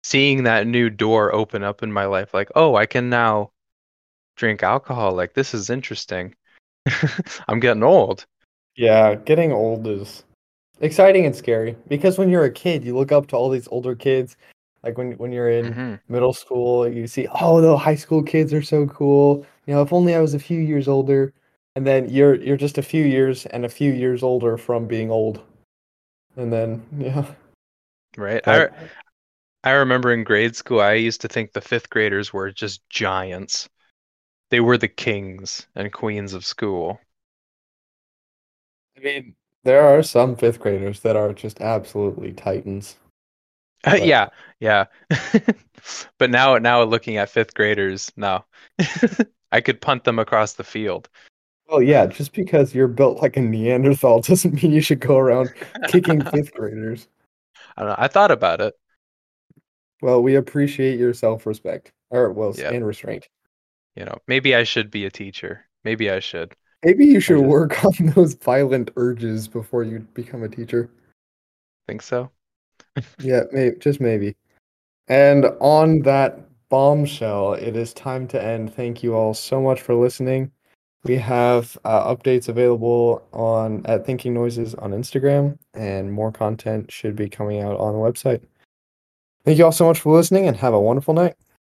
seeing 0.04 0.44
that 0.44 0.66
new 0.66 0.90
door 0.90 1.34
open 1.34 1.64
up 1.64 1.84
in 1.84 1.94
my 1.94 2.06
life 2.06 2.34
like, 2.34 2.50
"Oh, 2.56 2.76
I 2.76 2.88
can 2.88 3.10
now 3.12 3.52
drink 4.38 4.64
alcohol. 4.64 5.14
Like 5.14 5.34
this 5.34 5.54
is 5.54 5.70
interesting." 5.70 6.36
I'm 7.48 7.60
getting 7.60 7.84
old. 7.84 8.26
Yeah, 8.78 9.16
getting 9.16 9.54
old 9.54 9.88
is 9.88 10.26
exciting 10.82 11.26
and 11.26 11.36
scary 11.36 11.78
because 11.90 12.18
when 12.20 12.30
you're 12.30 12.46
a 12.46 12.52
kid, 12.52 12.86
you 12.86 12.96
look 12.98 13.12
up 13.12 13.28
to 13.30 13.38
all 13.38 13.50
these 13.50 13.68
older 13.70 13.96
kids. 13.96 14.38
Like 14.84 14.98
when 14.98 15.14
when 15.14 15.32
you're 15.34 15.52
in 15.52 15.78
hmm 15.78 16.00
middle 16.10 16.34
school, 16.34 16.88
you 16.90 17.08
see, 17.08 17.28
oh, 17.42 17.62
the 17.62 17.78
high 17.78 17.96
school 17.96 18.24
kids 18.24 18.54
are 18.54 18.64
so 18.64 18.88
cool. 18.88 19.46
You 19.68 19.76
know, 19.76 19.84
if 19.84 19.94
only 19.94 20.16
I 20.16 20.22
was 20.22 20.36
a 20.36 20.40
few 20.40 20.60
years 20.62 20.88
older. 20.90 21.34
And 21.76 21.88
then 21.88 22.10
you're 22.10 22.36
you're 22.36 22.58
just 22.58 22.78
a 22.80 22.84
few 22.84 23.06
years 23.06 23.46
and 23.48 23.66
a 23.66 23.70
few 23.70 23.94
years 23.94 24.24
older 24.24 24.58
from 24.58 24.88
being 24.88 25.12
old. 25.12 25.44
And 26.38 26.52
then 26.54 26.84
yeah, 27.00 27.26
Right. 28.18 28.42
I 28.46 28.70
I 29.64 29.72
remember 29.74 30.12
in 30.14 30.24
grade 30.24 30.56
school, 30.56 30.82
I 30.82 30.94
used 30.94 31.22
to 31.22 31.28
think 31.28 31.54
the 31.54 31.62
fifth 31.62 31.90
graders 31.92 32.34
were 32.34 32.52
just 32.52 32.88
giants. 32.90 33.70
They 34.52 34.60
were 34.62 34.78
the 34.78 34.88
kings 34.90 35.68
and 35.76 35.94
queens 35.94 36.34
of 36.34 36.46
school. 36.46 37.07
I 38.98 39.00
mean, 39.02 39.36
there 39.64 39.84
are 39.84 40.02
some 40.04 40.36
fifth 40.36 40.60
graders 40.60 41.02
that 41.02 41.16
are 41.16 41.34
just 41.34 41.62
absolutely 41.62 42.34
titans. 42.34 42.98
Uh, 43.84 43.92
but 43.92 44.06
Yeah, 44.06 44.30
yeah. 44.60 44.86
But 46.18 46.32
now 46.32 46.58
now 46.58 46.84
looking 46.84 47.18
at 47.18 47.30
fifth 47.30 47.54
graders, 47.54 48.12
no. 48.18 48.44
I 49.52 49.62
could 49.62 49.80
punt 49.80 50.04
them 50.04 50.20
across 50.20 50.54
the 50.54 50.64
field. 50.64 51.08
well, 51.70 51.82
yeah, 51.82 52.08
just 52.08 52.34
because 52.34 52.76
you're 52.76 52.88
built 52.90 53.22
like 53.22 53.38
a 53.38 53.42
Neanderthal 53.42 54.22
doesn't 54.22 54.62
mean 54.62 54.72
you 54.74 54.82
should 54.82 55.00
go 55.00 55.18
around 55.18 55.54
kicking 55.88 56.22
fifth 56.26 56.54
graders. 56.54 57.08
I 57.78 57.82
don't 57.84 57.90
know. 57.92 57.96
I 57.98 58.08
thought 58.08 58.32
about 58.32 58.60
it. 58.60 58.74
Well, 60.02 60.22
we 60.22 60.36
appreciate 60.36 61.00
your 61.00 61.14
self-respect, 61.14 61.92
or 62.10 62.32
well, 62.32 62.54
Yeah. 62.58 62.72
and 62.72 62.86
restraint. 62.86 63.28
You 63.96 64.06
know, 64.06 64.18
maybe 64.28 64.56
I 64.56 64.64
should 64.64 64.92
be 64.92 65.06
a 65.06 65.12
teacher. 65.12 65.66
Maybe 65.84 66.10
I 66.12 66.20
should. 66.20 66.56
Maybe 66.84 67.06
you 67.06 67.20
should 67.20 67.40
just 67.40 67.46
work 67.46 67.84
on 67.86 68.08
those 68.16 68.34
violent 68.36 68.92
urges 68.96 69.48
before 69.48 69.84
you 69.84 70.00
become 70.14 70.44
a 70.44 70.50
teacher. 70.50 70.90
think 71.88 72.02
so. 72.02 72.32
Yeah, 73.20 73.44
maybe 73.52 73.78
just 73.80 74.00
maybe. 74.00 74.36
And 75.08 75.46
on 75.60 76.00
that 76.02 76.48
bombshell, 76.70 77.54
it 77.54 77.76
is 77.76 77.94
time 77.94 78.28
to 78.30 78.44
end. 78.44 78.74
Thank 78.74 79.04
you 79.04 79.16
all 79.16 79.34
so 79.34 79.62
much 79.62 79.82
for 79.82 79.96
listening. 79.96 80.52
We 81.04 81.16
have 81.16 81.78
uh, 81.86 82.14
updates 82.14 82.50
available 82.50 83.26
on 83.32 83.86
at 83.86 84.06
Thinking 84.06 84.34
Noises 84.34 84.76
on 84.76 84.92
Instagram, 84.92 85.58
and 85.74 86.12
more 86.12 86.32
content 86.32 86.92
should 86.92 87.16
be 87.16 87.30
coming 87.30 87.62
out 87.62 87.80
on 87.80 87.94
the 87.94 88.00
website. 88.00 88.42
Thank 89.46 89.58
you 89.58 89.66
all 89.66 89.72
so 89.72 89.86
much 89.86 90.02
for 90.02 90.14
listening, 90.14 90.48
and 90.48 90.58
have 90.58 90.74
a 90.74 90.82
wonderful 90.82 91.14
night. 91.14 91.36